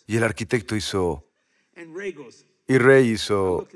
Y 0.06 0.16
el 0.16 0.24
arquitecto 0.24 0.74
hizo... 0.74 1.24
Y 2.66 2.78
Rey 2.78 3.10
hizo... 3.10 3.66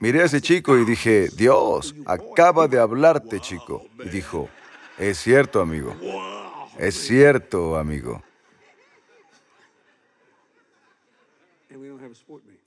Miré 0.00 0.22
a 0.22 0.24
ese 0.24 0.40
chico 0.40 0.76
y 0.76 0.84
dije, 0.84 1.28
Dios, 1.28 1.94
acaba 2.06 2.66
de 2.66 2.78
hablarte, 2.78 3.40
chico. 3.40 3.86
Y 4.04 4.08
dijo, 4.08 4.48
es 4.98 5.18
cierto, 5.18 5.60
amigo. 5.60 5.94
Es 6.78 6.94
cierto, 6.94 7.76
amigo. 7.76 8.22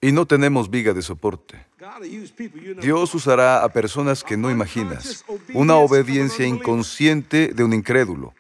Y 0.06 0.12
no 0.12 0.28
tenemos 0.28 0.70
viga 0.70 0.94
de 0.94 1.02
soporte. 1.02 1.66
Dios 2.80 3.16
usará 3.16 3.64
a 3.64 3.70
personas 3.70 4.24
que 4.24 4.38
no 4.38 4.52
imaginas. 4.52 5.26
Una 5.56 5.78
obediencia 5.78 6.46
inconsciente 6.46 7.48
de 7.48 7.64
un 7.64 7.74
incrédulo. 7.74 8.36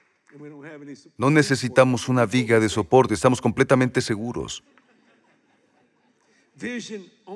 No 1.18 1.32
necesitamos 1.32 2.08
una 2.08 2.28
viga 2.28 2.60
de 2.60 2.70
soporte, 2.70 3.16
estamos 3.16 3.42
completamente 3.42 4.02
seguros. 4.02 4.64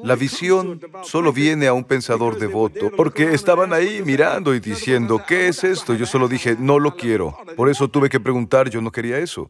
La 0.03 0.15
visión 0.15 0.79
solo 1.01 1.33
viene 1.33 1.65
a 1.65 1.73
un 1.73 1.83
pensador 1.83 2.37
devoto 2.37 2.91
porque 2.95 3.33
estaban 3.33 3.73
ahí 3.73 4.03
mirando 4.05 4.53
y 4.53 4.59
diciendo, 4.59 5.23
¿qué 5.27 5.47
es 5.47 5.63
esto? 5.63 5.95
Yo 5.95 6.05
solo 6.05 6.27
dije, 6.27 6.55
no 6.59 6.77
lo 6.77 6.95
quiero. 6.95 7.35
Por 7.55 7.67
eso 7.67 7.87
tuve 7.87 8.09
que 8.09 8.19
preguntar, 8.19 8.69
yo 8.69 8.79
no 8.79 8.91
quería 8.91 9.17
eso. 9.17 9.49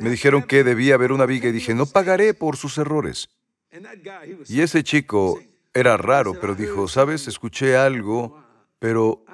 Me 0.00 0.10
dijeron 0.10 0.42
que 0.42 0.64
debía 0.64 0.96
haber 0.96 1.12
una 1.12 1.24
viga 1.24 1.48
y 1.48 1.52
dije, 1.52 1.72
no 1.72 1.86
pagaré 1.86 2.34
por 2.34 2.56
sus 2.56 2.76
errores. 2.78 3.28
Y 4.48 4.60
ese 4.60 4.82
chico 4.82 5.40
era 5.72 5.96
raro, 5.96 6.34
pero 6.40 6.54
dijo, 6.54 6.88
sabes, 6.88 7.26
escuché 7.28 7.76
algo, 7.76 8.38
pero 8.78 9.24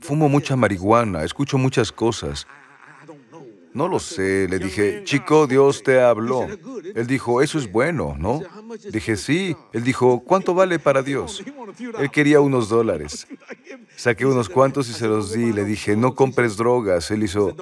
fumo 0.00 0.28
mucha 0.28 0.56
marihuana, 0.56 1.24
escucho 1.24 1.56
muchas 1.58 1.92
cosas. 1.92 2.46
No 3.72 3.86
lo 3.86 4.00
sé, 4.00 4.48
le 4.48 4.58
dije, 4.58 5.04
chico, 5.04 5.46
Dios 5.46 5.84
te 5.84 6.00
habló. 6.00 6.48
Él 6.94 7.06
dijo, 7.06 7.40
eso 7.40 7.56
es 7.56 7.70
bueno, 7.70 8.16
¿no? 8.18 8.42
Dije, 8.90 9.16
sí. 9.16 9.56
Él 9.72 9.84
dijo, 9.84 10.20
¿cuánto 10.24 10.54
vale 10.54 10.80
para 10.80 11.02
Dios? 11.02 11.44
Él 12.00 12.10
quería 12.10 12.40
unos 12.40 12.68
dólares. 12.68 13.28
Saqué 13.94 14.26
unos 14.26 14.48
cuantos 14.48 14.88
y 14.88 14.92
se 14.92 15.06
los 15.06 15.32
di. 15.32 15.52
Le 15.52 15.64
dije, 15.64 15.94
no 15.94 16.16
compres 16.16 16.56
drogas. 16.56 17.12
Él 17.12 17.22
hizo, 17.22 17.54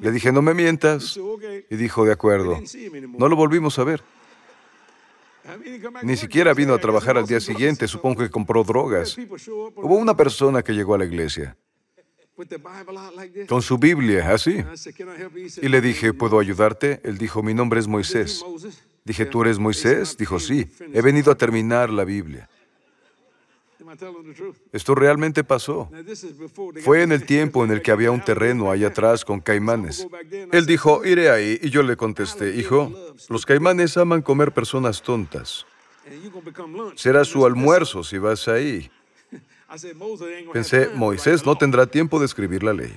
le 0.00 0.12
dije, 0.12 0.30
no 0.30 0.40
me 0.40 0.54
mientas. 0.54 1.18
Y 1.68 1.74
dijo, 1.74 2.04
de 2.04 2.12
acuerdo. 2.12 2.60
No 3.18 3.28
lo 3.28 3.34
volvimos 3.34 3.76
a 3.80 3.84
ver. 3.84 4.04
Ni 6.02 6.16
siquiera 6.16 6.54
vino 6.54 6.74
a 6.74 6.78
trabajar 6.78 7.16
al 7.16 7.26
día 7.26 7.40
siguiente, 7.40 7.88
supongo 7.88 8.22
que 8.22 8.30
compró 8.30 8.64
drogas. 8.64 9.16
Hubo 9.76 9.96
una 9.96 10.16
persona 10.16 10.62
que 10.62 10.72
llegó 10.72 10.94
a 10.94 10.98
la 10.98 11.04
iglesia 11.04 11.56
con 13.48 13.62
su 13.62 13.78
Biblia, 13.78 14.32
así. 14.32 14.64
Y 15.60 15.68
le 15.68 15.80
dije, 15.80 16.12
¿puedo 16.12 16.38
ayudarte? 16.38 17.00
Él 17.04 17.18
dijo, 17.18 17.42
mi 17.42 17.54
nombre 17.54 17.80
es 17.80 17.86
Moisés. 17.86 18.44
Dije, 19.04 19.26
¿tú 19.26 19.42
eres 19.42 19.58
Moisés? 19.58 20.16
Dijo, 20.16 20.38
sí, 20.38 20.70
he 20.92 21.02
venido 21.02 21.32
a 21.32 21.34
terminar 21.34 21.90
la 21.90 22.04
Biblia. 22.04 22.48
Esto 24.72 24.94
realmente 24.94 25.44
pasó. 25.44 25.90
Fue 26.82 27.02
en 27.02 27.12
el 27.12 27.24
tiempo 27.26 27.64
en 27.64 27.70
el 27.70 27.82
que 27.82 27.90
había 27.90 28.10
un 28.10 28.24
terreno 28.24 28.70
ahí 28.70 28.84
atrás 28.84 29.24
con 29.24 29.40
caimanes. 29.40 30.06
Él 30.52 30.66
dijo, 30.66 31.04
iré 31.04 31.30
ahí. 31.30 31.58
Y 31.62 31.70
yo 31.70 31.82
le 31.82 31.96
contesté, 31.96 32.54
hijo, 32.56 32.92
los 33.28 33.44
caimanes 33.46 33.96
aman 33.96 34.22
comer 34.22 34.52
personas 34.52 35.02
tontas. 35.02 35.66
Será 36.94 37.24
su 37.24 37.44
almuerzo 37.44 38.04
si 38.04 38.18
vas 38.18 38.48
ahí. 38.48 38.90
Pensé, 40.52 40.88
Moisés 40.94 41.44
no 41.44 41.56
tendrá 41.56 41.86
tiempo 41.86 42.18
de 42.18 42.26
escribir 42.26 42.62
la 42.62 42.72
ley. 42.72 42.96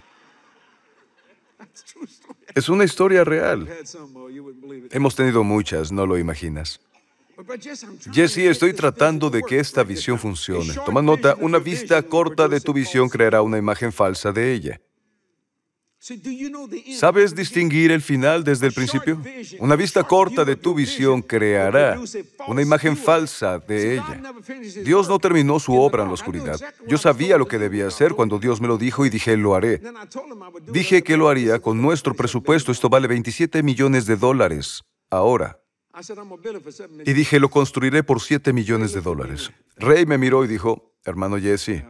Es 2.56 2.70
una 2.70 2.84
historia 2.84 3.24
real. 3.24 3.68
Hemos 4.92 5.16
tenido 5.16 5.44
muchas, 5.44 5.92
no 5.92 6.06
lo 6.06 6.18
imaginas. 6.18 6.80
Jesse, 8.12 8.38
estoy 8.50 8.74
tratando 8.74 9.30
de 9.30 9.42
que 9.42 9.60
esta 9.60 9.84
visión 9.84 10.20
funcione. 10.20 10.74
Toma 10.86 11.02
nota, 11.02 11.36
una 11.40 11.60
vista 11.60 12.02
corta 12.04 12.48
de 12.48 12.62
tu 12.62 12.74
visión 12.74 13.10
creará 13.10 13.42
una 13.42 13.58
imagen 13.58 13.92
falsa 13.92 14.32
de 14.32 14.54
ella. 14.54 14.82
¿Sabes 16.98 17.34
distinguir 17.34 17.90
el 17.90 18.02
final 18.02 18.44
desde 18.44 18.68
el 18.68 18.74
principio? 18.74 19.22
Una 19.60 19.78
vista 19.78 20.04
corta 20.04 20.44
de 20.44 20.58
tu 20.58 20.74
visión 20.74 21.22
creará 21.22 21.98
una 22.46 22.62
imagen 22.62 22.98
falsa 22.98 23.58
de 23.60 23.94
ella. 23.94 24.22
Dios 24.84 25.08
no 25.08 25.18
terminó 25.18 25.62
su 25.62 25.80
obra 25.80 26.04
en 26.04 26.10
la 26.10 26.14
oscuridad. 26.14 26.60
Yo 26.88 26.98
sabía 26.98 27.38
lo 27.38 27.48
que 27.48 27.58
debía 27.58 27.88
hacer 27.88 28.16
cuando 28.16 28.38
Dios 28.38 28.60
me 28.60 28.68
lo 28.68 28.78
dijo 28.78 29.06
y 29.06 29.10
dije, 29.10 29.38
lo 29.38 29.56
haré. 29.56 29.82
Dije 30.68 31.04
que 31.04 31.16
lo 31.16 31.30
haría 31.30 31.60
con 31.60 31.82
nuestro 31.82 32.14
presupuesto. 32.14 32.74
Esto 32.74 32.90
vale 32.90 33.08
27 33.08 33.64
millones 33.64 34.06
de 34.06 34.18
dólares 34.18 34.84
ahora. 35.10 35.63
Y 37.06 37.14
dije, 37.14 37.40
lo 37.40 37.50
construiré 37.50 38.04
por 38.04 38.22
7 38.22 38.52
millones 38.54 38.94
de 38.94 39.02
dólares. 39.02 39.52
Rey 39.78 40.06
me 40.06 40.18
miró 40.18 40.44
y 40.44 40.48
dijo, 40.48 40.94
hermano 41.06 41.38
Jesse, 41.38 41.84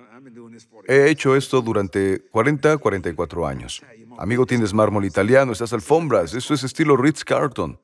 he 0.88 1.10
hecho 1.10 1.36
esto 1.36 1.62
durante 1.62 2.19
40, 2.29 2.77
44 2.77 3.48
años. 3.48 3.81
Amigo, 4.17 4.45
tienes 4.45 4.74
mármol 4.74 5.05
italiano, 5.05 5.51
estas 5.51 5.74
alfombras, 5.74 6.33
esto 6.33 6.53
es 6.53 6.63
estilo 6.63 6.98
Ritz-Carlton. 6.98 7.79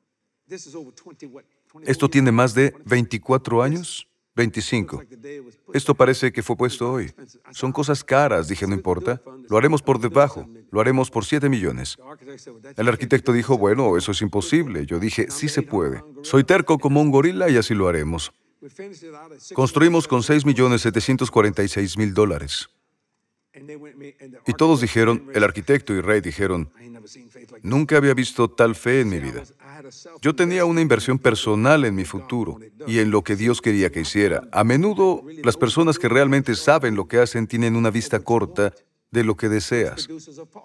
Esto 1.82 2.10
tiene 2.10 2.32
más 2.32 2.54
de 2.54 2.74
24 2.84 3.62
años, 3.62 4.08
25. 4.34 5.02
Esto 5.74 5.94
parece 5.94 6.32
que 6.32 6.42
fue 6.42 6.56
puesto 6.56 6.92
hoy. 6.92 7.12
Son 7.52 7.72
cosas 7.72 8.02
caras, 8.04 8.48
dije, 8.48 8.66
no 8.66 8.74
importa. 8.74 9.20
Lo 9.48 9.56
haremos 9.56 9.82
por 9.82 10.00
debajo, 10.00 10.46
lo 10.70 10.80
haremos 10.80 11.10
por 11.10 11.24
7 11.24 11.48
millones. 11.48 11.98
El 12.76 12.88
arquitecto 12.88 13.32
dijo, 13.32 13.58
bueno, 13.58 13.96
eso 13.96 14.12
es 14.12 14.22
imposible. 14.22 14.86
Yo 14.86 14.98
dije, 14.98 15.30
sí 15.30 15.48
se 15.48 15.62
puede. 15.62 16.02
Soy 16.22 16.44
terco 16.44 16.78
como 16.78 17.00
un 17.00 17.10
gorila 17.10 17.48
y 17.50 17.56
así 17.56 17.74
lo 17.74 17.88
haremos. 17.88 18.32
Construimos 19.54 20.06
con 20.06 20.22
6 20.22 20.44
millones 20.44 20.82
746 20.82 21.96
mil 21.96 22.12
dólares. 22.12 22.68
Y 24.46 24.52
todos 24.52 24.80
dijeron, 24.80 25.28
el 25.34 25.42
arquitecto 25.42 25.92
y 25.92 26.00
Ray 26.00 26.20
dijeron, 26.20 26.70
nunca 27.62 27.96
había 27.96 28.14
visto 28.14 28.48
tal 28.48 28.74
fe 28.74 29.00
en 29.00 29.08
mi 29.08 29.18
vida. 29.18 29.42
Yo 30.20 30.36
tenía 30.36 30.64
una 30.64 30.80
inversión 30.80 31.18
personal 31.18 31.84
en 31.84 31.94
mi 31.94 32.04
futuro 32.04 32.58
y 32.86 32.98
en 32.98 33.10
lo 33.10 33.22
que 33.22 33.34
Dios 33.34 33.60
quería 33.60 33.90
que 33.90 34.02
hiciera. 34.02 34.42
A 34.52 34.62
menudo 34.62 35.24
las 35.42 35.56
personas 35.56 35.98
que 35.98 36.08
realmente 36.08 36.54
saben 36.54 36.94
lo 36.94 37.08
que 37.08 37.18
hacen 37.18 37.46
tienen 37.46 37.76
una 37.76 37.90
vista 37.90 38.20
corta 38.20 38.72
de 39.10 39.24
lo 39.24 39.36
que 39.36 39.48
deseas, 39.48 40.08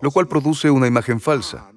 lo 0.01 0.11
cual 0.11 0.27
produce 0.27 0.69
una 0.69 0.87
imagen 0.87 1.19
falsa. 1.19 1.71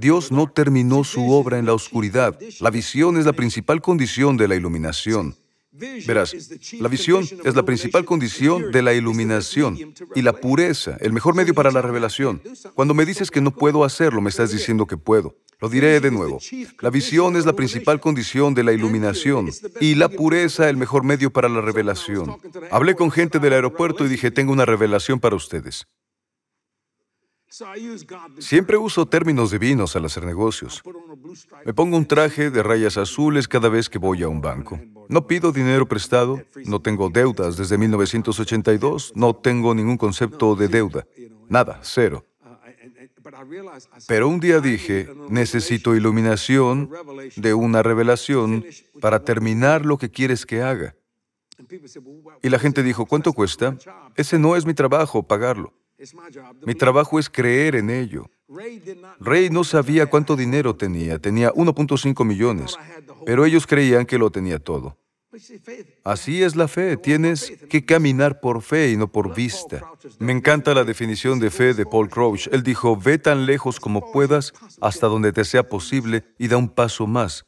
Dios 0.00 0.30
no 0.30 0.50
terminó 0.50 1.04
su 1.04 1.30
obra 1.30 1.58
en 1.58 1.66
la 1.66 1.72
oscuridad. 1.72 2.38
La 2.60 2.70
visión 2.70 3.16
es 3.16 3.24
la 3.24 3.32
principal 3.32 3.80
condición 3.80 4.36
de 4.36 4.48
la 4.48 4.56
iluminación. 4.56 5.36
Verás, 5.72 6.34
la 6.80 6.88
visión 6.88 7.26
es 7.44 7.54
la 7.54 7.64
principal 7.64 8.04
condición 8.04 8.70
de 8.72 8.82
la 8.82 8.92
iluminación 8.92 9.78
y 10.14 10.22
la 10.22 10.34
pureza, 10.34 10.98
el 11.00 11.12
mejor 11.12 11.34
medio 11.34 11.54
para 11.54 11.70
la 11.70 11.80
revelación. 11.80 12.42
Cuando 12.74 12.92
me 12.92 13.06
dices 13.06 13.30
que 13.30 13.40
no 13.40 13.52
puedo 13.52 13.84
hacerlo, 13.84 14.20
me 14.20 14.30
estás 14.30 14.50
diciendo 14.50 14.86
que 14.86 14.98
puedo. 14.98 15.36
Lo 15.60 15.68
diré 15.68 16.00
de 16.00 16.10
nuevo. 16.10 16.38
La 16.80 16.90
visión 16.90 17.36
es 17.36 17.46
la 17.46 17.54
principal 17.54 18.00
condición 18.00 18.52
de 18.52 18.64
la 18.64 18.72
iluminación 18.72 19.50
y 19.80 19.94
la 19.94 20.08
pureza 20.08 20.68
el 20.68 20.76
mejor 20.76 21.04
medio 21.04 21.30
para 21.30 21.48
la 21.48 21.60
revelación. 21.60 22.36
Hablé 22.70 22.94
con 22.94 23.10
gente 23.10 23.38
del 23.38 23.52
aeropuerto 23.52 24.04
y 24.04 24.08
dije, 24.08 24.30
tengo 24.30 24.52
una 24.52 24.66
revelación 24.66 25.20
para 25.20 25.36
ustedes. 25.36 25.86
Siempre 28.38 28.76
uso 28.76 29.06
términos 29.06 29.50
divinos 29.50 29.96
al 29.96 30.04
hacer 30.04 30.24
negocios. 30.24 30.82
Me 31.64 31.74
pongo 31.74 31.96
un 31.96 32.06
traje 32.06 32.50
de 32.50 32.62
rayas 32.62 32.96
azules 32.96 33.48
cada 33.48 33.68
vez 33.68 33.88
que 33.88 33.98
voy 33.98 34.22
a 34.22 34.28
un 34.28 34.40
banco. 34.40 34.80
No 35.08 35.26
pido 35.26 35.50
dinero 35.50 35.86
prestado, 35.88 36.40
no 36.64 36.80
tengo 36.80 37.10
deudas 37.10 37.56
desde 37.56 37.76
1982, 37.76 39.12
no 39.16 39.34
tengo 39.34 39.74
ningún 39.74 39.96
concepto 39.96 40.54
de 40.54 40.68
deuda. 40.68 41.06
Nada, 41.48 41.80
cero. 41.82 42.24
Pero 44.06 44.28
un 44.28 44.38
día 44.38 44.60
dije, 44.60 45.08
necesito 45.28 45.96
iluminación 45.96 46.88
de 47.36 47.54
una 47.54 47.82
revelación 47.82 48.64
para 49.00 49.24
terminar 49.24 49.84
lo 49.84 49.98
que 49.98 50.10
quieres 50.10 50.46
que 50.46 50.62
haga. 50.62 50.94
Y 52.42 52.48
la 52.48 52.58
gente 52.58 52.82
dijo, 52.82 53.06
¿cuánto 53.06 53.32
cuesta? 53.32 53.76
Ese 54.14 54.38
no 54.38 54.56
es 54.56 54.64
mi 54.64 54.74
trabajo, 54.74 55.22
pagarlo. 55.22 55.74
Mi 56.66 56.74
trabajo 56.74 57.18
es 57.18 57.28
creer 57.28 57.76
en 57.76 57.90
ello. 57.90 58.30
Rey 59.20 59.50
no 59.50 59.64
sabía 59.64 60.06
cuánto 60.06 60.36
dinero 60.36 60.74
tenía, 60.74 61.18
tenía 61.18 61.52
1.5 61.52 62.24
millones, 62.24 62.76
pero 63.24 63.44
ellos 63.44 63.66
creían 63.66 64.06
que 64.06 64.18
lo 64.18 64.30
tenía 64.30 64.58
todo. 64.58 64.96
Así 66.02 66.42
es 66.42 66.56
la 66.56 66.66
fe, 66.66 66.96
tienes 66.96 67.52
que 67.68 67.84
caminar 67.84 68.40
por 68.40 68.62
fe 68.62 68.90
y 68.90 68.96
no 68.96 69.12
por 69.12 69.34
vista. 69.34 69.82
Me 70.18 70.32
encanta 70.32 70.74
la 70.74 70.82
definición 70.82 71.38
de 71.38 71.50
fe 71.50 71.72
de 71.72 71.86
Paul 71.86 72.08
Crouch. 72.08 72.48
Él 72.50 72.64
dijo, 72.64 72.96
ve 72.96 73.18
tan 73.18 73.46
lejos 73.46 73.78
como 73.78 74.10
puedas 74.10 74.52
hasta 74.80 75.06
donde 75.06 75.32
te 75.32 75.44
sea 75.44 75.62
posible 75.68 76.24
y 76.38 76.48
da 76.48 76.56
un 76.56 76.68
paso 76.68 77.06
más. 77.06 77.46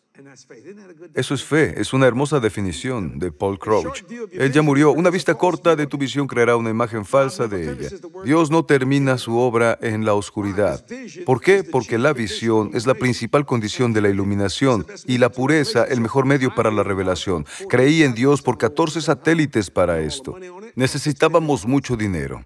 Eso 1.14 1.34
es 1.34 1.44
fe, 1.44 1.80
es 1.80 1.92
una 1.92 2.06
hermosa 2.06 2.40
definición 2.40 3.18
de 3.18 3.32
Paul 3.32 3.58
Crouch. 3.58 4.04
Él 4.32 4.52
ya 4.52 4.62
murió. 4.62 4.92
Una 4.92 5.10
vista 5.10 5.34
corta 5.34 5.76
de 5.76 5.86
tu 5.86 5.98
visión 5.98 6.26
creará 6.26 6.56
una 6.56 6.70
imagen 6.70 7.04
falsa 7.04 7.48
de 7.48 7.72
ella. 7.72 7.90
Dios 8.24 8.50
no 8.50 8.64
termina 8.64 9.18
su 9.18 9.36
obra 9.36 9.78
en 9.82 10.04
la 10.04 10.14
oscuridad. 10.14 10.84
¿Por 11.26 11.40
qué? 11.40 11.64
Porque 11.64 11.98
la 11.98 12.12
visión 12.12 12.70
es 12.74 12.86
la 12.86 12.94
principal 12.94 13.44
condición 13.44 13.92
de 13.92 14.00
la 14.00 14.08
iluminación 14.08 14.86
y 15.06 15.18
la 15.18 15.30
pureza 15.30 15.84
el 15.84 16.00
mejor 16.00 16.24
medio 16.24 16.54
para 16.54 16.70
la 16.70 16.82
revelación. 16.82 17.46
Creí 17.68 18.02
en 18.02 18.14
Dios 18.14 18.42
por 18.42 18.58
14 18.58 19.00
satélites 19.00 19.70
para 19.70 20.00
esto. 20.00 20.36
Necesitábamos 20.74 21.66
mucho 21.66 21.96
dinero. 21.96 22.44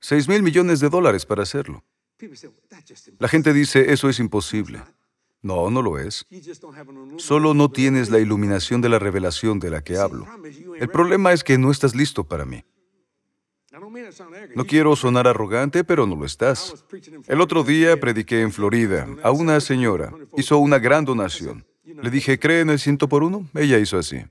6 0.00 0.28
mil 0.28 0.42
millones 0.42 0.80
de 0.80 0.88
dólares 0.88 1.26
para 1.26 1.42
hacerlo. 1.42 1.84
La 3.18 3.28
gente 3.28 3.52
dice, 3.52 3.92
eso 3.92 4.08
es 4.08 4.18
imposible. 4.20 4.82
No, 5.42 5.70
no 5.70 5.82
lo 5.82 5.98
es. 5.98 6.26
Solo 7.18 7.54
no 7.54 7.70
tienes 7.70 8.10
la 8.10 8.18
iluminación 8.18 8.80
de 8.80 8.88
la 8.88 8.98
revelación 8.98 9.58
de 9.60 9.70
la 9.70 9.82
que 9.82 9.96
hablo. 9.96 10.26
El 10.78 10.88
problema 10.88 11.32
es 11.32 11.44
que 11.44 11.58
no 11.58 11.70
estás 11.70 11.94
listo 11.94 12.24
para 12.24 12.44
mí. 12.44 12.64
No 14.54 14.64
quiero 14.64 14.96
sonar 14.96 15.28
arrogante, 15.28 15.84
pero 15.84 16.06
no 16.06 16.16
lo 16.16 16.24
estás. 16.24 16.84
El 17.26 17.40
otro 17.40 17.62
día 17.62 17.98
prediqué 18.00 18.40
en 18.40 18.52
Florida 18.52 19.06
a 19.22 19.30
una 19.30 19.60
señora. 19.60 20.12
Hizo 20.36 20.58
una 20.58 20.78
gran 20.78 21.04
donación. 21.04 21.66
Le 21.84 22.10
dije, 22.10 22.38
¿cree 22.38 22.60
en 22.60 22.70
el 22.70 22.78
ciento 22.78 23.08
por 23.08 23.22
uno? 23.22 23.46
Ella 23.54 23.78
hizo 23.78 23.98
así. 23.98 24.24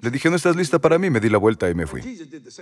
Le 0.00 0.10
dije, 0.10 0.30
¿no 0.30 0.36
estás 0.36 0.56
lista 0.56 0.78
para 0.78 0.98
mí? 0.98 1.10
Me 1.10 1.20
di 1.20 1.28
la 1.28 1.38
vuelta 1.38 1.68
y 1.68 1.74
me 1.74 1.86
fui. 1.86 2.02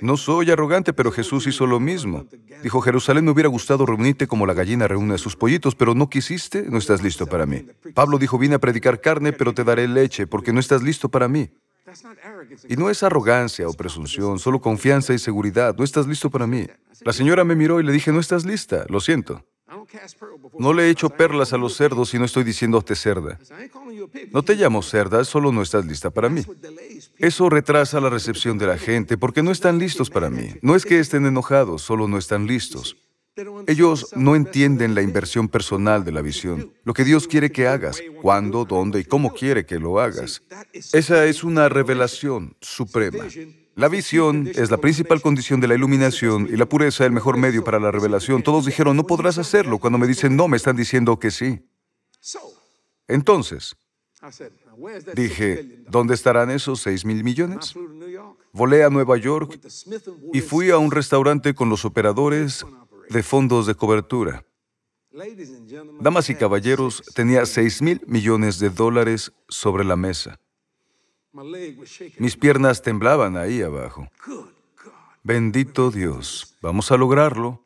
No 0.01 0.17
soy 0.17 0.51
arrogante, 0.51 0.93
pero 0.93 1.11
Jesús 1.13 1.47
hizo 1.47 1.67
lo 1.67 1.81
mismo. 1.81 2.27
Dijo, 2.63 2.81
Jerusalén 2.81 3.25
me 3.25 3.31
hubiera 3.31 3.49
gustado 3.49 3.87
reunirte 3.87 4.27
como 4.27 4.47
la 4.47 4.55
gallina 4.55 4.89
reúne 4.89 5.15
a 5.15 5.19
sus 5.19 5.37
pollitos, 5.37 5.75
pero 5.75 5.95
no 5.95 6.09
quisiste, 6.09 6.67
no 6.69 6.79
estás 6.79 7.03
listo 7.03 7.27
para 7.27 7.47
mí. 7.47 7.67
Pablo 7.95 8.19
dijo, 8.19 8.39
vine 8.39 8.55
a 8.55 8.59
predicar 8.59 9.01
carne, 9.01 9.33
pero 9.33 9.55
te 9.55 9.65
daré 9.65 9.89
leche, 9.89 10.27
porque 10.27 10.53
no 10.53 10.61
estás 10.61 10.83
listo 10.83 11.09
para 11.09 11.29
mí. 11.29 11.51
Y 12.69 12.77
no 12.77 12.91
es 12.91 13.03
arrogancia 13.03 13.69
o 13.69 13.73
presunción, 13.73 14.39
solo 14.39 14.61
confianza 14.61 15.15
y 15.15 15.19
seguridad. 15.19 15.77
No 15.77 15.85
estás 15.85 16.07
listo 16.07 16.31
para 16.31 16.47
mí. 16.47 16.67
La 17.03 17.13
señora 17.13 17.45
me 17.45 17.55
miró 17.55 17.81
y 17.81 17.85
le 17.85 17.93
dije, 17.93 18.13
no 18.13 18.21
estás 18.21 18.45
lista, 18.45 18.87
lo 18.89 19.01
siento. 19.01 19.45
No 20.59 20.73
le 20.73 20.85
he 20.85 20.91
hecho 20.91 21.11
perlas 21.11 21.53
a 21.53 21.59
los 21.59 21.77
cerdos 21.77 22.15
y 22.15 22.19
no 22.19 22.25
estoy 22.25 22.45
diciéndote 22.45 22.95
cerda. 22.95 23.39
No 24.33 24.43
te 24.43 24.55
llamo 24.55 24.83
cerda, 24.83 25.25
solo 25.25 25.51
no 25.51 25.63
estás 25.63 25.85
lista 25.85 26.11
para 26.11 26.29
mí. 26.29 26.43
Eso 27.19 27.51
retrasa 27.51 28.01
la 28.01 28.09
recepción 28.09 28.59
de 28.59 28.67
la 28.67 28.79
gente 28.79 29.19
porque 29.19 29.43
no 29.43 29.51
están 29.51 29.79
listos 29.79 30.09
para 30.09 30.31
mí. 30.31 30.51
No 30.63 30.77
es 30.77 30.85
que 30.85 31.01
estén 31.01 31.27
enojados, 31.27 31.83
solo 31.83 32.07
no 32.07 32.17
están 32.17 32.47
listos. 32.47 32.97
Ellos 33.67 34.13
no 34.17 34.35
entienden 34.35 34.95
la 34.95 35.03
inversión 35.03 35.49
personal 35.49 36.05
de 36.05 36.13
la 36.13 36.23
visión, 36.23 36.73
lo 36.85 36.95
que 36.95 37.05
Dios 37.05 37.29
quiere 37.29 37.53
que 37.53 37.67
hagas, 37.67 38.01
cuándo, 38.23 38.65
dónde 38.65 39.01
y 39.01 39.05
cómo 39.05 39.35
quiere 39.35 39.67
que 39.67 39.79
lo 39.79 40.01
hagas. 40.01 40.43
Esa 40.73 41.27
es 41.27 41.45
una 41.45 41.69
revelación 41.69 42.57
suprema. 42.61 43.25
La 43.77 43.89
visión 43.89 44.51
es 44.55 44.71
la 44.71 44.79
principal 44.79 45.21
condición 45.21 45.61
de 45.61 45.69
la 45.69 45.75
iluminación 45.75 46.49
y 46.51 46.57
la 46.57 46.65
pureza 46.65 47.05
el 47.05 47.13
mejor 47.13 47.37
medio 47.37 47.63
para 47.63 47.79
la 47.79 47.91
revelación. 47.91 48.43
Todos 48.43 48.65
dijeron, 48.65 48.97
no 48.97 49.07
podrás 49.07 49.37
hacerlo. 49.37 49.79
Cuando 49.79 49.99
me 49.99 50.07
dicen 50.07 50.35
no, 50.35 50.49
me 50.49 50.57
están 50.57 50.77
diciendo 50.77 51.19
que 51.19 51.31
sí. 51.31 51.61
Entonces, 53.07 53.77
dije, 55.15 55.85
¿dónde 55.91 56.15
estarán 56.15 56.51
esos 56.51 56.81
seis 56.81 57.05
mil 57.05 57.23
millones? 57.23 57.75
Volé 58.51 58.83
a 58.83 58.89
Nueva 58.89 59.19
York 59.19 59.61
y 60.33 60.41
fui 60.41 60.71
a 60.71 60.79
un 60.79 60.91
restaurante 60.91 61.55
con 61.55 61.69
los 61.69 61.85
operadores 61.85 62.65
de 63.11 63.23
fondos 63.23 63.67
de 63.67 63.75
cobertura. 63.75 64.47
Damas 66.01 66.31
y 66.31 66.35
caballeros, 66.35 67.03
tenía 67.15 67.45
seis 67.45 67.83
mil 67.83 68.01
millones 68.07 68.59
de 68.59 68.71
dólares 68.71 69.33
sobre 69.51 69.85
la 69.85 69.97
mesa. 69.97 70.41
Mis 72.19 72.37
piernas 72.37 72.83
temblaban 72.83 73.37
ahí 73.37 73.63
abajo. 73.63 74.09
Bendito 75.23 75.91
Dios, 75.91 76.57
vamos 76.63 76.91
a 76.93 76.97
lograrlo. 76.97 77.63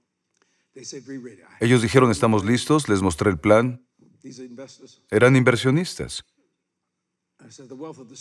Ellos 1.61 1.83
dijeron, 1.83 2.11
estamos 2.11 2.44
listos, 2.44 2.88
les 2.88 3.02
mostré 3.02 3.30
el 3.30 3.38
plan. 3.38 3.85
Eran 5.11 5.37
inversionistas. 5.37 6.24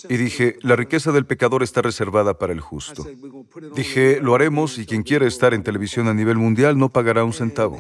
Y 0.07 0.17
dije, 0.17 0.57
la 0.62 0.75
riqueza 0.75 1.12
del 1.12 1.25
pecador 1.25 1.62
está 1.62 1.81
reservada 1.81 2.38
para 2.38 2.53
el 2.53 2.62
justo. 2.62 3.05
Dije, 3.75 4.19
lo 4.21 4.33
haremos 4.33 4.77
y 4.77 4.85
quien 4.85 5.03
quiera 5.03 5.27
estar 5.27 5.53
en 5.53 5.63
televisión 5.63 6.07
a 6.07 6.13
nivel 6.13 6.38
mundial 6.38 6.77
no 6.77 6.89
pagará 6.89 7.23
un 7.23 7.33
centavo. 7.33 7.79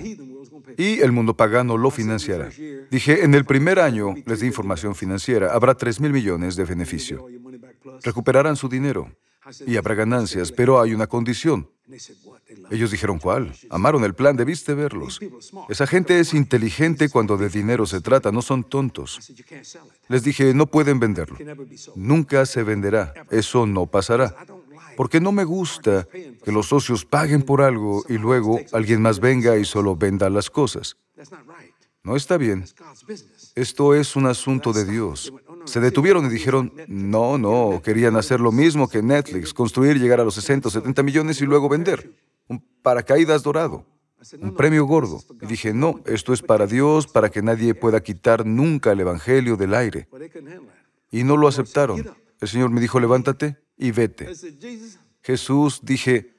Y 0.77 0.99
el 0.99 1.11
mundo 1.11 1.35
pagano 1.35 1.77
lo 1.77 1.91
financiará. 1.91 2.49
Dije, 2.91 3.23
en 3.23 3.33
el 3.33 3.45
primer 3.45 3.79
año 3.79 4.15
les 4.25 4.41
di 4.41 4.47
información 4.47 4.95
financiera, 4.95 5.53
habrá 5.53 5.75
3 5.75 5.99
mil 6.01 6.11
millones 6.11 6.55
de 6.55 6.65
beneficio. 6.65 7.25
Recuperarán 8.03 8.55
su 8.55 8.69
dinero 8.69 9.11
y 9.65 9.77
habrá 9.77 9.95
ganancias, 9.95 10.51
pero 10.51 10.81
hay 10.81 10.93
una 10.93 11.07
condición. 11.07 11.69
Ellos 12.69 12.91
dijeron, 12.91 13.17
¿cuál? 13.17 13.53
Amaron 13.69 14.03
el 14.03 14.13
plan, 14.13 14.35
debiste 14.35 14.73
verlos. 14.73 15.19
Esa 15.69 15.87
gente 15.87 16.19
es 16.19 16.33
inteligente 16.33 17.09
cuando 17.09 17.37
de 17.37 17.49
dinero 17.49 17.85
se 17.85 18.01
trata, 18.01 18.31
no 18.31 18.41
son 18.41 18.63
tontos. 18.63 19.19
Les 20.07 20.23
dije, 20.23 20.53
no 20.53 20.67
pueden 20.67 20.99
venderlo. 20.99 21.37
Nunca 21.95 22.45
se 22.45 22.63
venderá. 22.63 23.13
Eso 23.31 23.65
no 23.65 23.87
pasará. 23.87 24.35
Porque 24.95 25.19
no 25.19 25.31
me 25.31 25.45
gusta 25.45 26.07
que 26.43 26.51
los 26.51 26.67
socios 26.67 27.05
paguen 27.05 27.41
por 27.41 27.61
algo 27.61 28.03
y 28.07 28.17
luego 28.17 28.59
alguien 28.71 29.01
más 29.01 29.19
venga 29.19 29.57
y 29.57 29.65
solo 29.65 29.95
venda 29.95 30.29
las 30.29 30.49
cosas. 30.49 30.97
No 32.03 32.15
está 32.15 32.37
bien. 32.37 32.65
Esto 33.55 33.95
es 33.95 34.15
un 34.15 34.25
asunto 34.25 34.73
de 34.73 34.85
Dios. 34.85 35.33
Se 35.69 35.79
detuvieron 35.79 36.25
y 36.25 36.29
dijeron, 36.29 36.73
no, 36.87 37.37
no, 37.37 37.81
querían 37.83 38.15
hacer 38.15 38.39
lo 38.39 38.51
mismo 38.51 38.87
que 38.87 39.01
Netflix, 39.01 39.53
construir, 39.53 39.99
llegar 39.99 40.19
a 40.19 40.23
los 40.23 40.35
60 40.35 40.67
o 40.67 40.71
70 40.71 41.03
millones 41.03 41.41
y 41.41 41.45
luego 41.45 41.69
vender. 41.69 42.11
Un 42.47 42.63
paracaídas 42.81 43.43
dorado, 43.43 43.85
un 44.41 44.55
premio 44.55 44.85
gordo. 44.85 45.21
Y 45.41 45.45
dije, 45.45 45.73
no, 45.73 46.01
esto 46.05 46.33
es 46.33 46.41
para 46.41 46.65
Dios, 46.65 47.07
para 47.07 47.29
que 47.29 47.41
nadie 47.41 47.75
pueda 47.75 48.01
quitar 48.01 48.45
nunca 48.45 48.91
el 48.91 49.01
Evangelio 49.01 49.55
del 49.55 49.73
aire. 49.75 50.07
Y 51.11 51.23
no 51.23 51.37
lo 51.37 51.47
aceptaron. 51.47 52.03
El 52.39 52.47
Señor 52.47 52.71
me 52.71 52.81
dijo, 52.81 52.99
levántate 52.99 53.57
y 53.77 53.91
vete. 53.91 54.29
Jesús, 55.21 55.81
dije, 55.83 56.38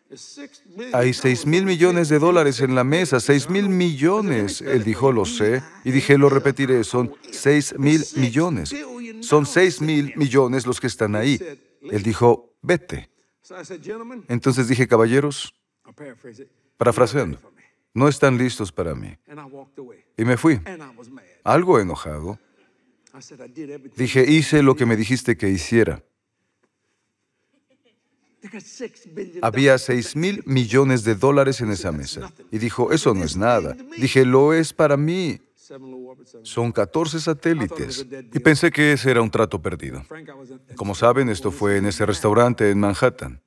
Hay 0.92 1.14
seis 1.14 1.46
mil 1.46 1.64
millones 1.64 2.08
de 2.08 2.18
dólares 2.18 2.60
en 2.60 2.74
la 2.74 2.82
mesa, 2.82 3.20
seis 3.20 3.48
mil 3.48 3.68
millones. 3.68 4.60
Él 4.60 4.82
dijo, 4.82 5.12
lo 5.12 5.24
sé. 5.24 5.62
Y 5.84 5.92
dije, 5.92 6.18
lo 6.18 6.28
repetiré, 6.28 6.82
son 6.82 7.14
seis 7.30 7.74
mil 7.78 8.04
millones. 8.16 8.74
Son 9.20 9.46
seis 9.46 9.80
mil 9.80 10.12
millones 10.16 10.66
los 10.66 10.80
que 10.80 10.88
están 10.88 11.14
ahí. 11.14 11.40
Él 11.82 12.02
dijo, 12.02 12.54
vete. 12.60 13.10
Entonces 14.28 14.68
dije, 14.68 14.88
caballeros, 14.88 15.54
parafraseando, 16.76 17.38
no 17.94 18.08
están 18.08 18.36
listos 18.36 18.72
para 18.72 18.94
mí. 18.94 19.16
Y 20.16 20.24
me 20.24 20.36
fui, 20.36 20.60
algo 21.44 21.78
enojado. 21.78 22.38
Dije, 23.96 24.24
hice 24.30 24.62
lo 24.62 24.74
que 24.74 24.86
me 24.86 24.96
dijiste 24.96 25.36
que 25.36 25.48
hiciera. 25.48 26.02
Había 29.42 29.78
seis 29.78 30.16
mil 30.16 30.42
millones 30.46 31.04
de 31.04 31.14
dólares 31.14 31.60
en 31.60 31.70
esa 31.70 31.92
mesa. 31.92 32.32
Y 32.50 32.58
dijo, 32.58 32.92
eso 32.92 33.14
no 33.14 33.24
es 33.24 33.36
nada. 33.36 33.76
Dije, 33.96 34.24
lo 34.24 34.52
es 34.52 34.72
para 34.72 34.96
mí. 34.96 35.40
Son 36.42 36.72
14 36.72 37.20
satélites. 37.20 38.06
Y 38.32 38.38
pensé 38.40 38.70
que 38.70 38.92
ese 38.92 39.10
era 39.10 39.22
un 39.22 39.30
trato 39.30 39.60
perdido. 39.60 40.04
Como 40.76 40.94
saben, 40.94 41.28
esto 41.28 41.50
fue 41.50 41.76
en 41.76 41.86
ese 41.86 42.04
restaurante 42.06 42.70
en 42.70 42.80
Manhattan. 42.80 43.40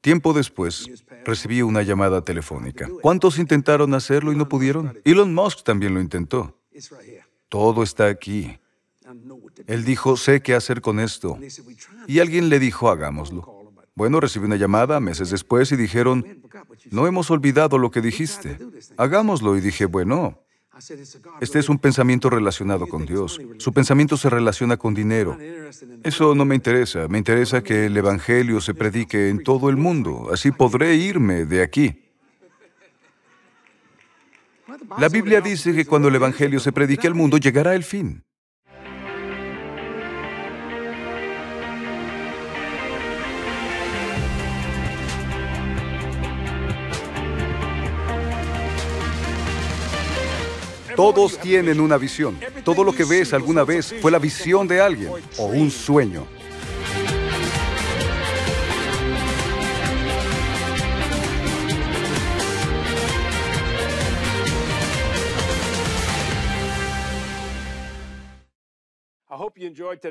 Tiempo 0.00 0.32
después, 0.32 0.86
recibí 1.24 1.62
una 1.62 1.82
llamada 1.82 2.22
telefónica. 2.22 2.88
¿Cuántos 3.02 3.38
intentaron 3.38 3.92
hacerlo 3.94 4.32
y 4.32 4.36
no 4.36 4.48
pudieron? 4.48 4.98
Elon 5.04 5.34
Musk 5.34 5.64
también 5.64 5.94
lo 5.94 6.00
intentó. 6.00 6.60
Todo 7.48 7.82
está 7.82 8.06
aquí. 8.06 8.58
Él 9.66 9.84
dijo, 9.84 10.16
sé 10.16 10.40
qué 10.40 10.54
hacer 10.54 10.80
con 10.80 11.00
esto. 11.00 11.38
Y 12.06 12.18
alguien 12.20 12.48
le 12.48 12.58
dijo, 12.58 12.88
hagámoslo. 12.88 13.56
Bueno, 13.94 14.20
recibí 14.20 14.44
una 14.44 14.56
llamada 14.56 15.00
meses 15.00 15.30
después 15.30 15.72
y 15.72 15.76
dijeron, 15.76 16.42
no 16.90 17.06
hemos 17.06 17.30
olvidado 17.30 17.78
lo 17.78 17.90
que 17.90 18.02
dijiste. 18.02 18.58
Hagámoslo. 18.98 19.56
Y 19.56 19.60
dije, 19.60 19.86
bueno, 19.86 20.38
este 21.40 21.58
es 21.58 21.68
un 21.70 21.78
pensamiento 21.78 22.28
relacionado 22.28 22.86
con 22.86 23.06
Dios. 23.06 23.40
Su 23.58 23.72
pensamiento 23.72 24.18
se 24.18 24.28
relaciona 24.28 24.76
con 24.76 24.92
dinero. 24.92 25.38
Eso 26.02 26.34
no 26.34 26.44
me 26.44 26.54
interesa. 26.54 27.08
Me 27.08 27.16
interesa 27.16 27.62
que 27.62 27.86
el 27.86 27.96
Evangelio 27.96 28.60
se 28.60 28.74
predique 28.74 29.30
en 29.30 29.42
todo 29.42 29.70
el 29.70 29.78
mundo. 29.78 30.28
Así 30.30 30.52
podré 30.52 30.94
irme 30.96 31.46
de 31.46 31.62
aquí. 31.62 32.02
La 34.98 35.08
Biblia 35.08 35.40
dice 35.40 35.74
que 35.74 35.86
cuando 35.86 36.08
el 36.08 36.14
Evangelio 36.16 36.60
se 36.60 36.72
predique 36.72 37.06
al 37.06 37.14
mundo 37.14 37.38
llegará 37.38 37.74
el 37.74 37.82
fin. 37.82 38.25
Todos 50.96 51.38
tienen 51.38 51.80
una 51.80 51.98
visión. 51.98 52.38
Todo 52.64 52.82
lo 52.82 52.92
que 52.92 53.04
ves 53.04 53.32
alguna 53.32 53.64
vez 53.64 53.94
fue 54.00 54.10
la 54.10 54.18
visión 54.18 54.66
de 54.66 54.80
alguien 54.80 55.10
o 55.36 55.44
un 55.44 55.70
sueño. 55.70 56.26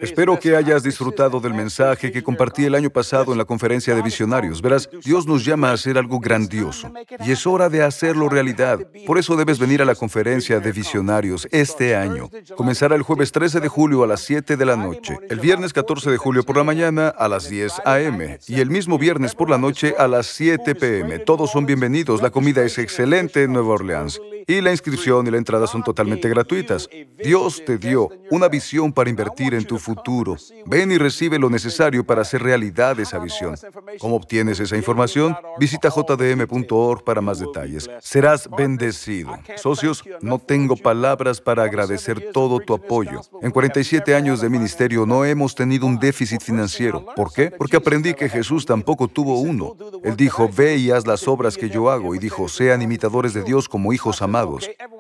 Espero 0.02 0.38
que 0.38 0.58
hayas 0.58 0.84
disfrutado 0.84 1.40
del 1.40 1.54
mensaje 1.54 2.12
que 2.12 2.22
compartí 2.22 2.66
el 2.66 2.76
año 2.76 2.90
pasado 2.90 3.32
en 3.32 3.38
la 3.38 3.46
conferencia 3.46 3.96
de 3.96 4.02
visionarios. 4.02 4.62
Verás, 4.62 4.90
Dios 5.06 5.26
nos 5.26 5.46
llama 5.46 5.70
a 5.70 5.74
hacer 5.74 5.98
algo 5.98 6.20
grandioso 6.20 6.92
y 7.26 7.32
es 7.32 7.48
hora 7.48 7.70
de 7.70 7.82
hacerlo 7.82 8.28
realidad. 8.28 8.80
Por 9.08 9.18
eso 9.18 9.38
debes 9.38 9.58
venir 9.58 9.82
a 9.82 9.86
la 9.86 9.96
conferencia 9.96 10.60
de 10.60 10.72
visionarios 10.74 11.48
este 11.52 11.96
año. 11.96 12.30
Comenzará 12.58 12.96
el 12.96 13.04
jueves 13.04 13.32
13 13.32 13.62
de 13.62 13.70
julio 13.70 14.04
a 14.04 14.08
las 14.08 14.20
7 14.20 14.58
de 14.58 14.66
la 14.66 14.76
noche, 14.76 15.18
el 15.30 15.40
viernes 15.40 15.72
14 15.72 16.12
de 16.12 16.18
julio 16.18 16.44
por 16.44 16.58
la 16.58 16.66
mañana 16.66 17.08
a 17.08 17.30
las 17.30 17.50
10 17.50 17.72
a.m. 17.86 18.40
y 18.48 18.60
el 18.60 18.70
mismo 18.70 18.98
viernes 18.98 19.34
por 19.34 19.50
la 19.50 19.58
noche 19.58 19.96
a 19.98 20.10
las 20.10 20.28
7 20.28 20.76
p.m. 20.76 21.20
Todos 21.20 21.52
son 21.52 21.66
bienvenidos. 21.66 22.22
La 22.22 22.32
comida 22.32 22.64
es 22.64 22.78
excelente 22.78 23.44
en 23.44 23.54
Nueva 23.54 23.76
Orleans 23.76 24.20
y 24.48 24.62
la 24.62 24.72
inscripción 24.72 25.26
y 25.26 25.32
la 25.32 25.38
entrada 25.38 25.68
son 25.68 25.84
totalmente 25.84 26.30
gratuitas. 26.30 26.88
Dios 27.18 27.64
te 27.66 27.78
dio 27.78 28.10
una 28.30 28.48
visión 28.48 28.94
para 28.94 29.10
invertir 29.10 29.54
en 29.54 29.66
tu 29.66 29.80
futuro. 29.80 30.36
Ven 30.66 30.92
y 30.92 30.98
recibe 30.98 31.40
lo 31.40 31.50
necesario 31.50 32.06
para 32.06 32.22
hacer 32.22 32.44
realidad 32.44 33.00
esa 33.00 33.18
visión. 33.20 33.56
¿Cómo 34.00 34.16
obtienes 34.16 34.60
esa 34.60 34.78
información? 34.78 35.36
Visita 35.60 35.90
jdm.org 35.90 37.04
para 37.04 37.22
más 37.22 37.40
detalles. 37.40 37.90
Serás 38.02 38.48
bendecido. 38.56 39.38
Socios, 39.56 40.04
no 40.22 40.38
tengo 40.38 40.76
palabras 40.76 41.42
para 41.42 41.64
agradecer 41.64 42.32
todo 42.32 42.60
tu 42.60 42.74
apoyo. 42.74 43.22
En 43.42 43.52
47 43.52 44.14
años 44.14 44.42
de 44.42 44.50
ministerio 44.50 45.06
no 45.06 45.26
hemos 45.26 45.56
tenido 45.56 45.88
un 45.88 45.98
déficit 45.98 46.42
financiero. 46.42 47.06
¿Por 47.16 47.34
qué? 47.34 47.52
Porque 47.52 47.78
aprendí 47.78 48.14
que 48.14 48.30
Jesús 48.30 48.66
tampoco 48.66 49.08
tuvo 49.08 49.40
uno. 49.40 49.76
Él 50.04 50.16
dijo, 50.16 50.50
ve 50.56 50.78
y 50.78 50.92
haz 50.92 51.08
las 51.08 51.28
obras 51.28 51.58
que 51.58 51.70
yo 51.70 51.90
hago. 51.90 52.14
Y 52.14 52.20
dijo, 52.20 52.48
sean 52.48 52.82
imitadores 52.82 53.34
de 53.34 53.44
Dios 53.44 53.68
como 53.68 53.92
hijos 53.92 54.22
amados. 54.22 54.35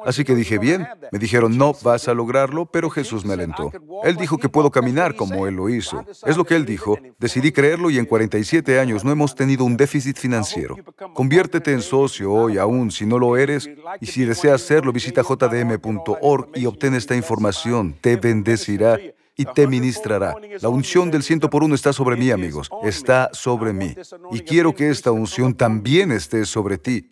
Así 0.06 0.24
que 0.24 0.36
dije, 0.36 0.58
bien. 0.58 0.88
Me 1.12 1.20
dijeron, 1.20 1.58
no 1.58 1.74
vas 1.84 2.08
a 2.08 2.14
lograrlo, 2.14 2.66
pero 2.66 2.90
Jesús 2.90 3.26
me 3.26 3.34
alentó. 3.34 3.72
Él 4.04 4.16
dijo 4.16 4.38
que 4.38 4.50
puedo 4.50 4.72
caminar 4.72 5.16
como 5.16 5.48
Él 5.48 5.56
lo 5.56 5.70
hizo. 5.70 6.06
Es 6.26 6.38
lo 6.38 6.46
que 6.46 6.56
Él 6.56 6.66
dijo. 6.66 6.98
Decidí 7.20 7.52
creerlo 7.52 7.90
y 7.90 7.98
en 7.98 8.06
47 8.06 8.80
años 8.80 9.04
no 9.04 9.12
hemos 9.12 9.36
tenido 9.36 9.66
un 9.66 9.78
déficit 9.78 10.18
financiero. 10.18 10.78
Conviértete 11.14 11.72
en 11.72 11.82
socio 11.82 12.32
hoy 12.32 12.58
aún 12.58 12.92
si 12.92 13.06
no 13.06 13.20
lo 13.20 13.38
eres 13.38 13.70
y 14.02 14.06
si 14.06 14.26
deseas 14.26 14.62
hacerlo 14.62 14.92
visita 14.92 15.22
jdm.org 15.24 16.50
y 16.56 16.66
obtén 16.66 16.96
esta 16.96 17.16
información. 17.16 17.96
Te 18.02 18.16
bendecirá 18.16 18.98
y 19.38 19.46
te 19.46 19.68
ministrará. 19.68 20.36
La 20.62 20.70
unción 20.70 21.12
del 21.12 21.24
ciento 21.24 21.50
por 21.50 21.64
uno 21.64 21.76
está 21.76 21.94
sobre 21.94 22.16
mí, 22.16 22.32
amigos. 22.32 22.70
Está 22.84 23.30
sobre 23.34 23.74
mí. 23.74 23.96
Y 24.32 24.40
quiero 24.42 24.74
que 24.74 24.90
esta 24.90 25.12
unción 25.12 25.54
también 25.54 26.12
esté 26.12 26.46
sobre 26.46 26.78
ti. 26.78 27.10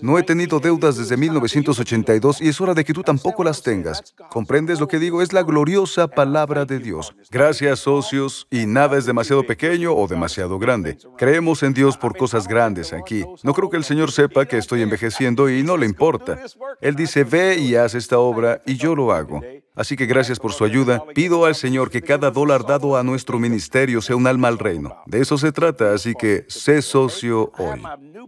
No 0.00 0.18
he 0.18 0.22
tenido 0.22 0.60
deudas 0.60 0.96
desde 0.96 1.16
1982 1.16 2.40
y 2.40 2.48
es 2.48 2.60
hora 2.60 2.74
de 2.74 2.84
que 2.84 2.92
tú 2.92 3.02
tampoco 3.02 3.44
las 3.44 3.62
tengas. 3.62 4.14
¿Comprendes 4.28 4.80
lo 4.80 4.88
que 4.88 4.98
digo? 4.98 5.22
Es 5.22 5.32
la 5.32 5.42
gloriosa 5.42 6.08
palabra 6.08 6.64
de 6.64 6.78
Dios. 6.78 7.14
Gracias, 7.30 7.80
socios. 7.80 8.46
Y 8.50 8.66
nada 8.66 8.98
es 8.98 9.06
demasiado 9.06 9.46
pequeño 9.46 9.94
o 9.94 10.06
demasiado 10.06 10.58
grande. 10.58 10.98
Creemos 11.16 11.62
en 11.62 11.72
Dios 11.72 11.96
por 11.96 12.16
cosas 12.16 12.46
grandes 12.46 12.92
aquí. 12.92 13.24
No 13.42 13.54
creo 13.54 13.70
que 13.70 13.76
el 13.76 13.84
Señor 13.84 14.12
sepa 14.12 14.46
que 14.46 14.58
estoy 14.58 14.82
envejeciendo 14.82 15.48
y 15.48 15.62
no 15.62 15.76
le 15.76 15.86
importa. 15.86 16.38
Él 16.80 16.94
dice, 16.94 17.24
ve 17.24 17.58
y 17.58 17.74
haz 17.74 17.94
esta 17.94 18.18
obra 18.18 18.60
y 18.66 18.76
yo 18.76 18.94
lo 18.94 19.12
hago. 19.12 19.40
Así 19.80 19.96
que 19.96 20.04
gracias 20.04 20.38
por 20.38 20.52
su 20.52 20.64
ayuda. 20.64 21.02
Pido 21.14 21.46
al 21.46 21.54
Señor 21.54 21.90
que 21.90 22.02
cada 22.02 22.30
dólar 22.30 22.66
dado 22.66 22.98
a 22.98 23.02
nuestro 23.02 23.38
ministerio 23.38 24.02
sea 24.02 24.14
un 24.14 24.26
alma 24.26 24.48
al 24.48 24.58
reino. 24.58 24.94
De 25.06 25.22
eso 25.22 25.38
se 25.38 25.52
trata, 25.52 25.94
así 25.94 26.12
que 26.14 26.44
sé 26.48 26.82
socio 26.82 27.50
hoy. 27.56 27.80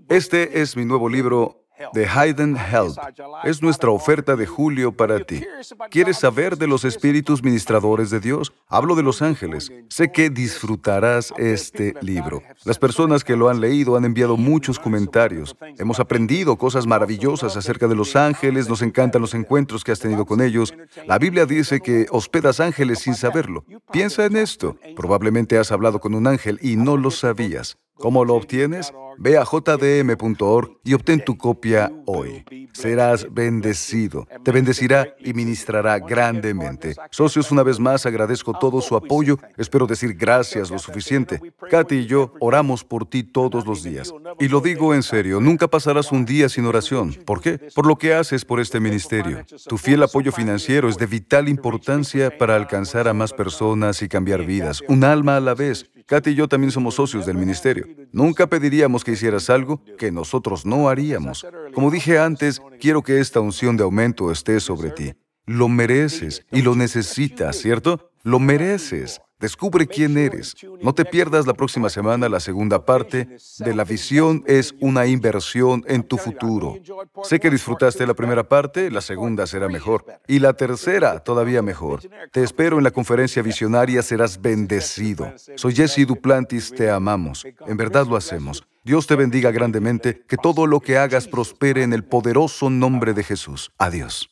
Este 0.09 0.63
es 0.63 0.79
mi 0.79 0.87
nuevo 0.87 1.11
libro 1.11 1.62
de 1.93 2.07
Hayden 2.07 2.57
Help. 2.57 2.97
Es 3.45 3.63
nuestra 3.63 3.91
oferta 3.91 4.37
de 4.37 4.47
julio 4.47 4.93
para 4.93 5.21
ti. 5.21 5.43
¿Quieres 5.91 6.19
saber 6.19 6.57
de 6.57 6.67
los 6.67 6.85
espíritus 6.85 7.43
ministradores 7.43 8.11
de 8.11 8.21
Dios? 8.21 8.53
Hablo 8.69 8.95
de 8.95 9.03
los 9.03 9.23
ángeles. 9.23 9.73
Sé 9.89 10.13
que 10.13 10.31
disfrutarás 10.31 11.33
este 11.37 11.95
libro. 12.01 12.43
Las 12.65 12.79
personas 12.79 13.25
que 13.25 13.37
lo 13.37 13.49
han 13.49 13.61
leído 13.61 13.97
han 13.97 14.05
enviado 14.05 14.37
muchos 14.37 14.79
comentarios. 14.79 15.57
Hemos 15.79 16.01
aprendido 16.01 16.57
cosas 16.57 16.87
maravillosas 16.87 17.57
acerca 17.57 17.89
de 17.89 17.95
los 17.95 18.17
ángeles, 18.17 18.69
nos 18.69 18.83
encantan 18.83 19.23
los 19.23 19.35
encuentros 19.35 19.85
que 19.85 19.93
has 19.93 20.01
tenido 20.01 20.25
con 20.25 20.41
ellos. 20.41 20.75
La 21.07 21.19
Biblia 21.19 21.47
dice 21.47 21.81
que 21.81 22.07
hospedas 22.11 22.61
ángeles 22.61 23.01
sin 23.01 23.15
saberlo. 23.15 23.65
Piensa 23.91 24.25
en 24.25 24.37
esto. 24.37 24.77
Probablemente 24.97 25.59
has 25.59 25.73
hablado 25.73 26.01
con 26.01 26.15
un 26.15 26.27
ángel 26.27 26.59
y 26.63 26.77
no 26.77 26.97
lo 26.97 27.11
sabías. 27.11 27.77
¿Cómo 27.99 28.25
lo 28.25 28.35
obtienes? 28.35 28.93
Ve 29.19 29.37
a 29.39 29.45
jdm.org 29.45 30.79
y 30.85 30.95
obtén 30.95 31.25
tu 31.25 31.37
copia 31.37 31.93
hoy. 32.07 32.45
Serás 32.73 33.27
bendecido. 33.33 34.27
Te 34.43 34.51
bendecirá 34.51 35.15
y 35.19 35.35
ministrará 35.35 35.99
grandemente. 35.99 36.95
Socios, 37.11 37.51
una 37.53 37.63
vez 37.63 37.79
más 37.79 38.07
agradezco 38.07 38.55
todo 38.59 38.81
su 38.81 38.97
apoyo. 38.97 39.39
Espero 39.57 39.87
decir 39.87 40.15
gracias 40.15 40.71
lo 40.71 40.79
suficiente. 40.79 41.41
Katy 41.71 41.97
y 41.97 42.07
yo 42.07 42.33
oramos 42.41 42.85
por 42.85 43.07
ti 43.07 43.23
todos 43.23 43.67
los 43.67 43.83
días. 43.83 44.13
Y 44.41 44.49
lo 44.49 44.61
digo 44.61 44.95
en 44.95 45.03
serio, 45.03 45.41
nunca 45.41 45.69
pasarás 45.69 46.11
un 46.11 46.25
día 46.25 46.49
sin 46.49 46.65
oración. 46.65 47.15
¿Por 47.27 47.41
qué? 47.41 47.59
Por 47.75 47.87
lo 47.87 47.97
que 47.97 48.15
haces 48.15 48.45
por 48.45 48.61
este 48.61 48.81
ministerio. 48.81 49.45
Tu 49.69 49.79
fiel 49.79 50.03
apoyo 50.03 50.33
financiero 50.33 50.89
es 50.89 50.97
de 50.97 51.07
vital 51.07 51.49
importancia 51.49 52.37
para 52.37 52.57
alcanzar 52.57 53.07
a 53.07 53.15
más 53.15 53.33
personas 53.33 54.03
y 54.03 54.09
cambiar 54.09 54.45
vidas, 54.45 54.83
un 54.89 55.05
alma 55.05 55.37
a 55.37 55.41
la 55.41 55.55
vez. 55.55 55.91
Katy 56.07 56.31
y 56.31 56.35
yo 56.35 56.49
también 56.49 56.71
somos 56.71 56.95
socios 56.95 57.27
del 57.27 57.37
ministerio. 57.37 57.87
Nunca 58.13 58.47
pediríamos 58.47 59.05
que 59.05 59.13
hicieras 59.13 59.51
algo 59.51 59.83
que 59.99 60.11
nosotros 60.11 60.67
no 60.67 60.89
haríamos. 60.89 61.47
Como 61.75 61.91
dije 61.91 62.19
antes, 62.19 62.61
quiero 62.81 63.03
que 63.03 63.21
esta 63.21 63.41
unción 63.41 63.77
de 63.77 63.85
aumento 63.85 64.31
esté 64.31 64.61
sobre 64.61 64.91
ti. 64.91 65.13
Lo 65.47 65.69
mereces 65.69 66.47
y 66.53 66.63
lo 66.63 66.75
necesitas, 66.77 67.57
¿cierto? 67.57 68.11
Lo 68.23 68.39
mereces. 68.39 69.21
Descubre 69.43 69.89
quién 69.89 70.17
eres. 70.17 70.55
No 70.81 70.95
te 70.95 71.05
pierdas 71.05 71.49
la 71.49 71.55
próxima 71.55 71.91
semana 71.91 72.29
la 72.29 72.39
segunda 72.39 72.87
parte 72.87 73.37
de 73.59 73.75
La 73.75 73.83
visión 73.83 74.45
es 74.47 74.73
una 74.81 75.07
inversión 75.07 75.85
en 75.89 76.05
tu 76.05 76.17
futuro. 76.17 76.79
Sé 77.25 77.41
que 77.41 77.51
disfrutaste 77.51 78.07
la 78.07 78.15
primera 78.15 78.49
parte, 78.49 78.89
la 78.89 79.01
segunda 79.01 79.49
será 79.49 79.67
mejor 79.67 80.05
y 80.29 80.39
la 80.39 80.53
tercera 80.53 81.19
todavía 81.19 81.61
mejor. 81.61 82.03
Te 82.31 82.45
espero 82.45 82.79
en 82.79 82.85
la 82.85 82.93
conferencia 82.93 83.43
visionaria, 83.43 84.01
serás 84.03 84.41
bendecido. 84.41 85.35
Soy 85.57 85.75
Jesse 85.75 86.07
Duplantis, 86.07 86.73
te 86.73 86.89
amamos. 86.89 87.45
En 87.67 87.77
verdad 87.77 88.07
lo 88.07 88.15
hacemos. 88.15 88.63
Dios 88.85 89.09
te 89.09 89.17
bendiga 89.17 89.51
grandemente, 89.51 90.23
que 90.29 90.37
todo 90.37 90.69
lo 90.69 90.79
que 90.79 90.99
hagas 90.99 91.27
prospere 91.27 91.83
en 91.83 91.93
el 91.93 92.05
poderoso 92.05 92.71
nombre 92.71 93.13
de 93.13 93.25
Jesús. 93.25 93.73
Adiós. 93.77 94.32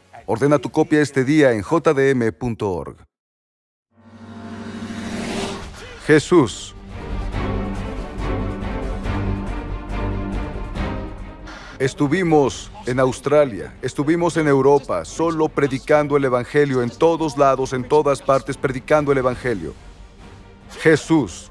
Ordena 0.33 0.57
tu 0.59 0.69
copia 0.69 1.01
este 1.01 1.25
día 1.25 1.51
en 1.51 1.61
jdm.org. 1.61 2.95
Jesús. 6.07 6.73
Estuvimos 11.77 12.71
en 12.85 13.01
Australia, 13.01 13.75
estuvimos 13.81 14.37
en 14.37 14.47
Europa, 14.47 15.03
solo 15.03 15.49
predicando 15.49 16.15
el 16.15 16.23
Evangelio 16.23 16.81
en 16.81 16.91
todos 16.91 17.37
lados, 17.37 17.73
en 17.73 17.83
todas 17.85 18.21
partes, 18.21 18.55
predicando 18.55 19.11
el 19.11 19.17
Evangelio. 19.17 19.73
Jesús. 20.79 21.50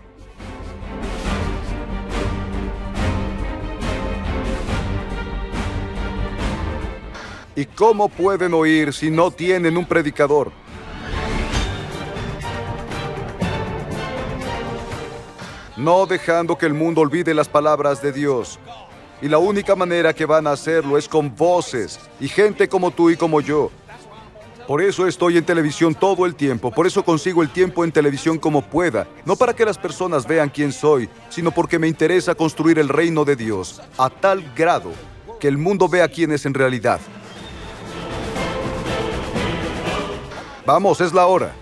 ¿Y 7.61 7.67
cómo 7.67 8.09
pueden 8.09 8.55
oír 8.55 8.91
si 8.91 9.11
no 9.11 9.31
tienen 9.31 9.77
un 9.77 9.85
predicador? 9.85 10.51
No 15.77 16.07
dejando 16.07 16.57
que 16.57 16.65
el 16.65 16.73
mundo 16.73 17.03
olvide 17.03 17.35
las 17.35 17.51
palabras 17.51 18.01
de 18.01 18.13
Dios. 18.13 18.59
Y 19.21 19.29
la 19.29 19.37
única 19.37 19.77
manera 19.77 20.15
que 20.15 20.25
van 20.25 20.47
a 20.47 20.53
hacerlo 20.53 20.97
es 20.97 21.07
con 21.07 21.37
voces 21.37 22.01
y 22.19 22.29
gente 22.29 22.67
como 22.67 22.93
tú 22.93 23.11
y 23.11 23.17
como 23.19 23.43
yo. 23.43 23.71
Por 24.67 24.81
eso 24.81 25.07
estoy 25.07 25.37
en 25.37 25.45
televisión 25.45 25.95
todo 25.95 26.25
el 26.25 26.37
tiempo, 26.37 26.71
por 26.71 26.87
eso 26.87 27.05
consigo 27.05 27.43
el 27.43 27.51
tiempo 27.51 27.85
en 27.85 27.93
televisión 27.93 28.39
como 28.39 28.63
pueda, 28.63 29.07
no 29.27 29.37
para 29.37 29.53
que 29.53 29.67
las 29.67 29.77
personas 29.77 30.27
vean 30.27 30.49
quién 30.49 30.73
soy, 30.73 31.11
sino 31.29 31.51
porque 31.51 31.79
me 31.79 31.89
interesa 31.89 32.35
construir 32.35 32.79
el 32.79 32.89
reino 32.89 33.27
de 33.27 33.37
Dios 33.37 33.83
a 33.99 34.09
tal 34.09 34.51
grado 34.57 34.93
que 35.39 35.49
el 35.49 35.59
mundo 35.59 35.91
vea 35.91 36.09
quién 36.09 36.33
es 36.33 36.47
en 36.47 36.55
realidad. 36.55 37.01
Vamos, 40.67 41.01
es 41.01 41.13
la 41.13 41.27
hora. 41.27 41.53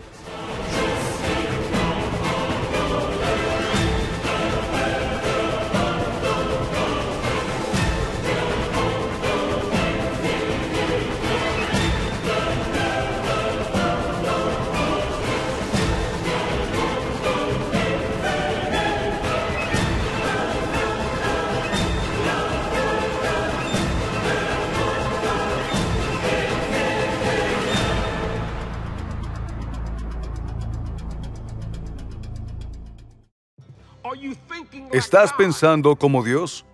¿Estás 34.99 35.33
pensando 35.33 35.95
como 35.95 36.25
Dios? 36.25 36.65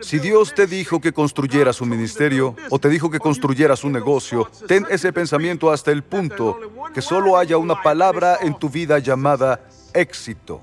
Si 0.00 0.18
Dios 0.18 0.52
te 0.52 0.66
dijo 0.66 1.00
que 1.00 1.12
construyeras 1.12 1.80
un 1.80 1.88
ministerio 1.88 2.56
o 2.70 2.80
te 2.80 2.88
dijo 2.88 3.08
que 3.08 3.20
construyeras 3.20 3.84
un 3.84 3.92
negocio, 3.92 4.50
ten 4.66 4.84
ese 4.90 5.12
pensamiento 5.12 5.70
hasta 5.70 5.92
el 5.92 6.02
punto 6.02 6.58
que 6.92 7.02
solo 7.02 7.38
haya 7.38 7.56
una 7.56 7.80
palabra 7.82 8.38
en 8.40 8.58
tu 8.58 8.68
vida 8.68 8.98
llamada 8.98 9.60
éxito. 9.94 10.60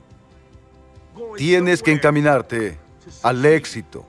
Tienes 1.38 1.82
que 1.82 1.94
encaminarte 1.94 2.78
al 3.24 3.46
éxito. 3.46 4.06